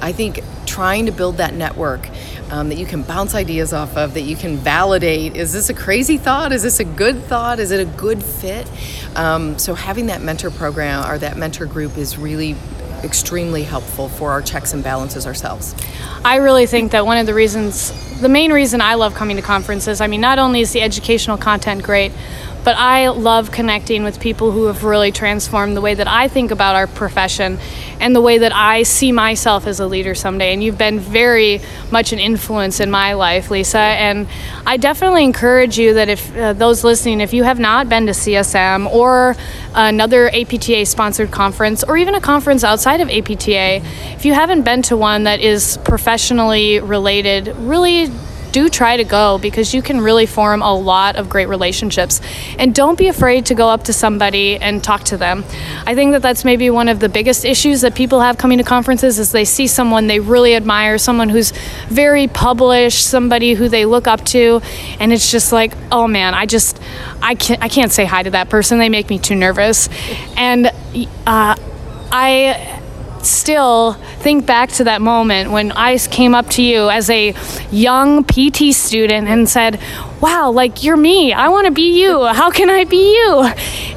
I 0.00 0.12
think 0.12 0.40
trying 0.66 1.06
to 1.06 1.12
build 1.12 1.36
that 1.36 1.54
network 1.54 2.08
um, 2.50 2.68
that 2.68 2.76
you 2.76 2.84
can 2.86 3.02
bounce 3.02 3.34
ideas 3.34 3.72
off 3.72 3.96
of, 3.96 4.14
that 4.14 4.22
you 4.22 4.36
can 4.36 4.56
validate. 4.56 5.36
Is 5.36 5.52
this 5.52 5.70
a 5.70 5.74
crazy 5.74 6.18
thought? 6.18 6.52
Is 6.52 6.62
this 6.62 6.80
a 6.80 6.84
good 6.84 7.22
thought? 7.24 7.58
Is 7.58 7.70
it 7.70 7.80
a 7.80 7.84
good 7.84 8.22
fit? 8.22 8.68
Um, 9.16 9.58
so 9.58 9.74
having 9.74 10.06
that 10.06 10.20
mentor 10.20 10.50
program 10.50 11.10
or 11.10 11.18
that 11.18 11.36
mentor 11.36 11.66
group 11.66 11.96
is 11.96 12.18
really 12.18 12.56
extremely 13.04 13.62
helpful 13.62 14.08
for 14.08 14.30
our 14.30 14.42
checks 14.42 14.72
and 14.72 14.82
balances 14.82 15.26
ourselves. 15.26 15.74
I 16.24 16.36
really 16.36 16.66
think 16.66 16.92
that 16.92 17.06
one 17.06 17.18
of 17.18 17.26
the 17.26 17.34
reasons, 17.34 18.20
the 18.20 18.28
main 18.28 18.52
reason 18.52 18.80
I 18.80 18.94
love 18.94 19.14
coming 19.14 19.36
to 19.36 19.42
conferences, 19.42 20.00
I 20.00 20.06
mean, 20.06 20.20
not 20.20 20.38
only 20.38 20.60
is 20.60 20.72
the 20.72 20.82
educational 20.82 21.36
content 21.36 21.82
great, 21.82 22.12
but 22.64 22.76
I 22.78 23.08
love 23.08 23.50
connecting 23.50 24.04
with 24.04 24.18
people 24.18 24.50
who 24.50 24.64
have 24.64 24.84
really 24.84 25.12
transformed 25.12 25.76
the 25.76 25.82
way 25.82 25.94
that 25.94 26.08
I 26.08 26.28
think 26.28 26.50
about 26.50 26.74
our 26.74 26.86
profession 26.86 27.58
and 28.00 28.16
the 28.16 28.22
way 28.22 28.38
that 28.38 28.52
I 28.54 28.82
see 28.84 29.12
myself 29.12 29.66
as 29.66 29.80
a 29.80 29.86
leader 29.86 30.14
someday. 30.14 30.52
And 30.54 30.64
you've 30.64 30.78
been 30.78 30.98
very 30.98 31.60
much 31.90 32.12
an 32.12 32.18
influence 32.18 32.80
in 32.80 32.90
my 32.90 33.12
life, 33.12 33.50
Lisa. 33.50 33.78
And 33.78 34.26
I 34.66 34.78
definitely 34.78 35.24
encourage 35.24 35.78
you 35.78 35.94
that 35.94 36.08
if 36.08 36.34
uh, 36.36 36.54
those 36.54 36.84
listening, 36.84 37.20
if 37.20 37.34
you 37.34 37.44
have 37.44 37.60
not 37.60 37.90
been 37.90 38.06
to 38.06 38.12
CSM 38.12 38.90
or 38.90 39.36
another 39.74 40.30
APTA 40.30 40.86
sponsored 40.86 41.30
conference 41.30 41.84
or 41.84 41.98
even 41.98 42.14
a 42.14 42.20
conference 42.20 42.64
outside 42.64 43.02
of 43.02 43.10
APTA, 43.10 43.82
if 44.14 44.24
you 44.24 44.32
haven't 44.32 44.62
been 44.62 44.80
to 44.82 44.96
one 44.96 45.24
that 45.24 45.40
is 45.40 45.78
professionally 45.84 46.80
related, 46.80 47.48
really 47.58 48.10
do 48.54 48.68
try 48.68 48.96
to 48.96 49.02
go 49.02 49.36
because 49.38 49.74
you 49.74 49.82
can 49.82 50.00
really 50.00 50.26
form 50.26 50.62
a 50.62 50.72
lot 50.72 51.16
of 51.16 51.28
great 51.28 51.48
relationships. 51.48 52.20
And 52.56 52.72
don't 52.72 52.96
be 52.96 53.08
afraid 53.08 53.46
to 53.46 53.54
go 53.56 53.68
up 53.68 53.82
to 53.84 53.92
somebody 53.92 54.56
and 54.56 54.82
talk 54.82 55.02
to 55.04 55.16
them. 55.16 55.44
I 55.86 55.96
think 55.96 56.12
that 56.12 56.22
that's 56.22 56.44
maybe 56.44 56.70
one 56.70 56.88
of 56.88 57.00
the 57.00 57.08
biggest 57.08 57.44
issues 57.44 57.80
that 57.80 57.96
people 57.96 58.20
have 58.20 58.38
coming 58.38 58.58
to 58.58 58.64
conferences 58.64 59.18
is 59.18 59.32
they 59.32 59.44
see 59.44 59.66
someone 59.66 60.06
they 60.06 60.20
really 60.20 60.54
admire, 60.54 60.98
someone 60.98 61.30
who's 61.30 61.50
very 61.88 62.28
published, 62.28 63.04
somebody 63.04 63.54
who 63.54 63.68
they 63.68 63.86
look 63.86 64.06
up 64.06 64.24
to, 64.26 64.62
and 65.00 65.12
it's 65.12 65.32
just 65.32 65.50
like, 65.50 65.72
oh 65.90 66.06
man, 66.06 66.32
I 66.32 66.46
just 66.46 66.80
I 67.20 67.34
can't 67.34 67.60
I 67.60 67.68
can't 67.68 67.90
say 67.90 68.04
hi 68.04 68.22
to 68.22 68.30
that 68.30 68.50
person. 68.50 68.78
They 68.78 68.88
make 68.88 69.10
me 69.10 69.18
too 69.18 69.34
nervous. 69.34 69.88
And 70.36 70.68
uh, 71.26 71.56
I 72.12 72.73
still 73.26 73.94
think 74.20 74.46
back 74.46 74.70
to 74.72 74.84
that 74.84 75.00
moment 75.02 75.50
when 75.50 75.72
I 75.72 75.98
came 75.98 76.34
up 76.34 76.48
to 76.50 76.62
you 76.62 76.88
as 76.88 77.10
a 77.10 77.34
young 77.70 78.24
PT 78.24 78.74
student 78.74 79.28
and 79.28 79.48
said, 79.48 79.80
Wow, 80.20 80.50
like 80.50 80.82
you're 80.82 80.96
me. 80.96 81.32
I 81.32 81.48
want 81.48 81.66
to 81.66 81.70
be 81.70 82.00
you. 82.00 82.24
How 82.24 82.50
can 82.50 82.70
I 82.70 82.84
be 82.84 83.14
you? 83.14 83.42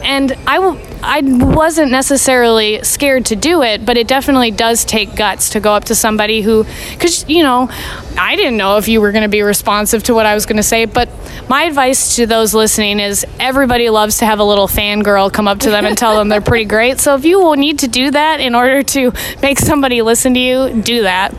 And 0.03 0.33
I, 0.45 0.57
I 1.01 1.21
wasn't 1.21 1.91
necessarily 1.91 2.83
scared 2.83 3.25
to 3.27 3.35
do 3.35 3.61
it, 3.61 3.85
but 3.85 3.97
it 3.97 4.07
definitely 4.07 4.51
does 4.51 4.83
take 4.83 5.15
guts 5.15 5.49
to 5.51 5.59
go 5.59 5.71
up 5.71 5.85
to 5.85 5.95
somebody 5.95 6.41
who, 6.41 6.65
because, 6.91 7.27
you 7.29 7.43
know, 7.43 7.69
I 8.17 8.35
didn't 8.35 8.57
know 8.57 8.77
if 8.77 8.87
you 8.87 8.99
were 8.99 9.11
going 9.11 9.23
to 9.23 9.29
be 9.29 9.41
responsive 9.41 10.03
to 10.03 10.13
what 10.13 10.25
I 10.25 10.33
was 10.33 10.45
going 10.45 10.57
to 10.57 10.63
say, 10.63 10.85
but 10.85 11.09
my 11.47 11.63
advice 11.63 12.15
to 12.15 12.25
those 12.25 12.53
listening 12.53 12.99
is 12.99 13.25
everybody 13.39 13.89
loves 13.89 14.17
to 14.17 14.25
have 14.25 14.39
a 14.39 14.43
little 14.43 14.67
fangirl 14.67 15.31
come 15.31 15.47
up 15.47 15.59
to 15.59 15.69
them 15.69 15.85
and 15.85 15.97
tell 15.97 16.15
them 16.15 16.27
they're 16.27 16.41
pretty 16.41 16.65
great. 16.65 16.99
So 16.99 17.15
if 17.15 17.25
you 17.25 17.39
will 17.39 17.55
need 17.55 17.79
to 17.79 17.87
do 17.87 18.11
that 18.11 18.39
in 18.39 18.55
order 18.55 18.83
to 18.83 19.13
make 19.41 19.59
somebody 19.59 20.01
listen 20.01 20.33
to 20.33 20.39
you, 20.39 20.81
do 20.81 21.03
that. 21.03 21.33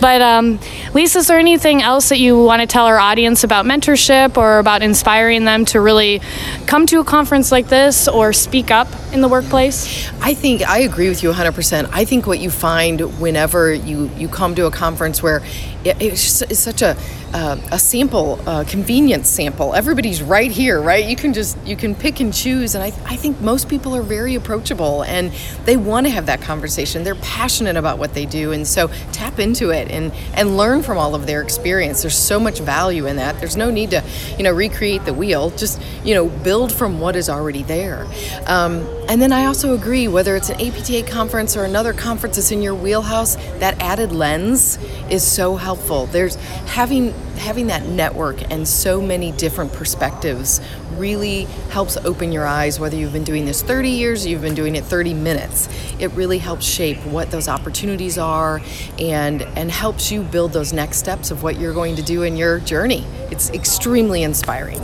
But 0.00 0.20
um, 0.20 0.60
Lisa, 0.94 1.18
is 1.18 1.26
there 1.26 1.38
anything 1.38 1.82
else 1.82 2.10
that 2.10 2.18
you 2.18 2.42
want 2.42 2.60
to 2.60 2.66
tell 2.66 2.86
our 2.86 2.98
audience 2.98 3.42
about 3.42 3.64
mentorship 3.64 4.36
or 4.36 4.58
about 4.58 4.82
inspiring 4.82 5.44
them 5.44 5.64
to 5.66 5.80
really 5.80 6.20
come 6.66 6.86
to 6.86 7.00
a 7.00 7.04
conference 7.04 7.50
like 7.50 7.68
this 7.68 8.08
or 8.08 8.32
speak 8.32 8.70
up 8.70 8.88
in 9.12 9.20
the 9.20 9.28
workplace? 9.28 10.10
I 10.20 10.34
think 10.34 10.62
I 10.68 10.80
agree 10.80 11.08
with 11.08 11.22
you 11.22 11.32
100%. 11.32 11.88
I 11.92 12.04
think 12.04 12.26
what 12.26 12.38
you 12.38 12.50
find 12.50 13.20
whenever 13.20 13.72
you, 13.72 14.10
you 14.16 14.28
come 14.28 14.54
to 14.56 14.66
a 14.66 14.70
conference 14.70 15.22
where 15.22 15.42
it, 15.84 16.00
it's, 16.00 16.42
it's 16.42 16.60
such 16.60 16.82
a 16.82 16.96
uh, 17.32 17.56
a 17.70 17.78
sample, 17.78 18.40
a 18.48 18.64
convenience 18.64 19.28
sample. 19.28 19.74
Everybody's 19.74 20.22
right 20.22 20.50
here, 20.50 20.80
right? 20.80 21.04
You 21.04 21.16
can 21.16 21.32
just 21.32 21.56
you 21.64 21.76
can 21.76 21.94
pick 21.94 22.20
and 22.20 22.34
choose, 22.34 22.74
and 22.74 22.82
I, 22.82 22.88
I 23.06 23.16
think 23.16 23.40
most 23.40 23.68
people 23.68 23.94
are 23.94 24.02
very 24.02 24.34
approachable 24.34 25.04
and 25.04 25.32
they 25.64 25.76
want 25.76 26.06
to 26.06 26.10
have 26.10 26.26
that 26.26 26.40
conversation. 26.40 27.04
They're 27.04 27.14
passionate 27.16 27.76
about 27.76 27.98
what 27.98 28.14
they 28.14 28.26
do, 28.26 28.52
and 28.52 28.66
so 28.66 28.88
tap 29.12 29.38
into 29.38 29.70
it 29.70 29.90
and 29.90 30.12
and 30.34 30.56
learn 30.56 30.82
from 30.82 30.98
all 30.98 31.14
of 31.14 31.26
their 31.26 31.42
experience. 31.42 32.02
There's 32.02 32.18
so 32.18 32.40
much 32.40 32.58
value 32.60 33.06
in 33.06 33.16
that. 33.16 33.38
There's 33.38 33.56
no 33.56 33.70
need 33.70 33.90
to 33.90 34.02
you 34.36 34.42
know 34.42 34.52
recreate 34.52 35.04
the 35.04 35.14
wheel. 35.14 35.50
Just 35.50 35.80
you 36.04 36.14
know 36.14 36.28
build 36.28 36.72
from 36.72 37.00
what 37.00 37.14
is 37.14 37.28
already 37.28 37.62
there. 37.62 38.06
Um, 38.46 38.86
and 39.08 39.20
then 39.20 39.32
I 39.32 39.46
also 39.46 39.74
agree, 39.74 40.08
whether 40.08 40.36
it's 40.36 40.50
an 40.50 40.60
APTA 40.60 41.04
conference 41.10 41.56
or 41.56 41.64
another 41.64 41.92
conference 41.92 42.36
that's 42.36 42.50
in 42.50 42.62
your 42.62 42.74
wheelhouse, 42.74 43.36
that 43.58 43.80
added 43.80 44.12
lens 44.12 44.78
is 45.10 45.26
so 45.26 45.56
helpful. 45.56 46.06
There's 46.06 46.36
having 46.66 47.12
having 47.36 47.68
that 47.68 47.86
network 47.86 48.50
and 48.50 48.68
so 48.68 49.00
many 49.00 49.32
different 49.32 49.72
perspectives 49.72 50.60
really 50.96 51.44
helps 51.70 51.96
open 51.98 52.32
your 52.32 52.46
eyes 52.46 52.78
whether 52.78 52.96
you've 52.96 53.12
been 53.12 53.24
doing 53.24 53.46
this 53.46 53.62
30 53.62 53.88
years 53.88 54.26
or 54.26 54.28
you've 54.28 54.42
been 54.42 54.54
doing 54.54 54.76
it 54.76 54.84
30 54.84 55.14
minutes. 55.14 55.68
It 55.98 56.10
really 56.12 56.38
helps 56.38 56.66
shape 56.66 56.98
what 57.06 57.30
those 57.30 57.48
opportunities 57.48 58.18
are 58.18 58.60
and 58.98 59.42
and 59.42 59.70
helps 59.70 60.12
you 60.12 60.22
build 60.22 60.52
those 60.52 60.72
next 60.72 60.98
steps 60.98 61.30
of 61.30 61.42
what 61.42 61.58
you're 61.58 61.74
going 61.74 61.96
to 61.96 62.02
do 62.02 62.22
in 62.22 62.36
your 62.36 62.60
journey. 62.60 63.04
It's 63.30 63.50
extremely 63.50 64.22
inspiring 64.22 64.80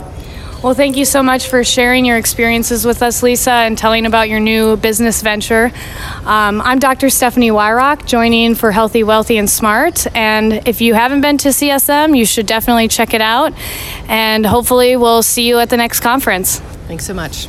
well, 0.63 0.73
thank 0.73 0.97
you 0.97 1.05
so 1.05 1.21
much 1.21 1.47
for 1.47 1.63
sharing 1.63 2.03
your 2.05 2.17
experiences 2.17 2.85
with 2.85 3.03
us, 3.03 3.21
Lisa, 3.21 3.51
and 3.51 3.77
telling 3.77 4.05
about 4.05 4.27
your 4.27 4.39
new 4.39 4.75
business 4.77 5.21
venture. 5.21 5.71
Um, 6.25 6.61
I'm 6.61 6.79
Dr. 6.79 7.09
Stephanie 7.09 7.51
Weyrauch, 7.51 8.05
joining 8.05 8.55
for 8.55 8.71
Healthy, 8.71 9.03
Wealthy, 9.03 9.37
and 9.37 9.49
Smart. 9.49 10.07
And 10.15 10.67
if 10.67 10.81
you 10.81 10.93
haven't 10.95 11.21
been 11.21 11.37
to 11.39 11.49
CSM, 11.49 12.17
you 12.17 12.25
should 12.25 12.47
definitely 12.47 12.87
check 12.87 13.13
it 13.13 13.21
out. 13.21 13.53
And 14.07 14.45
hopefully, 14.45 14.97
we'll 14.97 15.23
see 15.23 15.47
you 15.47 15.59
at 15.59 15.69
the 15.69 15.77
next 15.77 15.99
conference. 15.99 16.59
Thanks 16.87 17.05
so 17.05 17.13
much. 17.13 17.47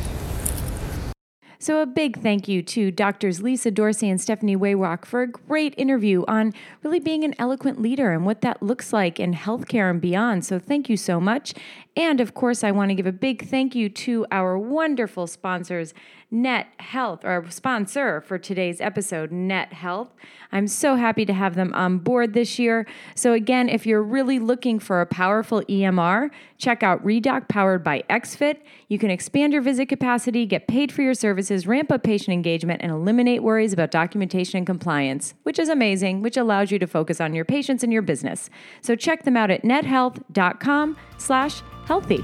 So, 1.61 1.81
a 1.81 1.85
big 1.85 2.21
thank 2.21 2.47
you 2.47 2.61
to 2.63 2.89
Doctors 2.89 3.41
Lisa 3.41 3.69
Dorsey 3.69 4.09
and 4.09 4.21
Stephanie 4.21 4.55
Weyrauch 4.55 5.03
for 5.03 5.23
a 5.23 5.27
great 5.27 5.73
interview 5.75 6.23
on 6.25 6.53
really 6.83 7.01
being 7.01 7.25
an 7.25 7.35
eloquent 7.37 7.81
leader 7.81 8.13
and 8.13 8.25
what 8.25 8.39
that 8.39 8.63
looks 8.63 8.93
like 8.93 9.19
in 9.19 9.33
healthcare 9.33 9.89
and 9.89 9.99
beyond. 9.99 10.45
So, 10.45 10.57
thank 10.57 10.87
you 10.87 10.95
so 10.95 11.19
much. 11.19 11.53
And 11.97 12.21
of 12.21 12.33
course, 12.33 12.63
I 12.63 12.71
want 12.71 12.91
to 12.91 12.95
give 12.95 13.05
a 13.05 13.11
big 13.11 13.49
thank 13.49 13.75
you 13.75 13.89
to 13.89 14.25
our 14.31 14.57
wonderful 14.57 15.27
sponsors, 15.27 15.93
Net 16.31 16.67
Health, 16.77 17.25
our 17.25 17.49
sponsor 17.49 18.21
for 18.21 18.37
today's 18.37 18.79
episode, 18.79 19.31
Net 19.31 19.73
Health. 19.73 20.13
I'm 20.51 20.67
so 20.67 20.95
happy 20.95 21.25
to 21.25 21.33
have 21.33 21.55
them 21.55 21.73
on 21.73 21.97
board 21.97 22.33
this 22.33 22.59
year. 22.59 22.85
So, 23.15 23.33
again, 23.33 23.67
if 23.67 23.87
you're 23.87 24.03
really 24.03 24.37
looking 24.37 24.77
for 24.77 25.01
a 25.01 25.07
powerful 25.07 25.63
EMR, 25.63 26.29
check 26.59 26.83
out 26.83 27.03
Redoc 27.03 27.47
powered 27.49 27.83
by 27.83 28.03
XFit. 28.11 28.57
You 28.89 28.99
can 28.99 29.09
expand 29.09 29.53
your 29.53 29.63
visit 29.63 29.87
capacity, 29.87 30.45
get 30.45 30.67
paid 30.67 30.91
for 30.91 31.01
your 31.01 31.15
services, 31.15 31.65
ramp 31.65 31.91
up 31.91 32.03
patient 32.03 32.33
engagement, 32.33 32.81
and 32.83 32.91
eliminate 32.91 33.41
worries 33.41 33.73
about 33.73 33.89
documentation 33.89 34.57
and 34.57 34.67
compliance, 34.67 35.33
which 35.43 35.57
is 35.57 35.67
amazing, 35.67 36.21
which 36.21 36.37
allows 36.37 36.69
you 36.69 36.77
to 36.77 36.87
focus 36.87 37.19
on 37.19 37.33
your 37.33 37.45
patients 37.45 37.83
and 37.83 37.91
your 37.91 38.03
business. 38.03 38.51
So, 38.81 38.95
check 38.95 39.23
them 39.23 39.35
out 39.35 39.49
at 39.49 39.63
nethealth.com 39.63 40.95
slash 41.17 41.63
healthy. 41.85 42.23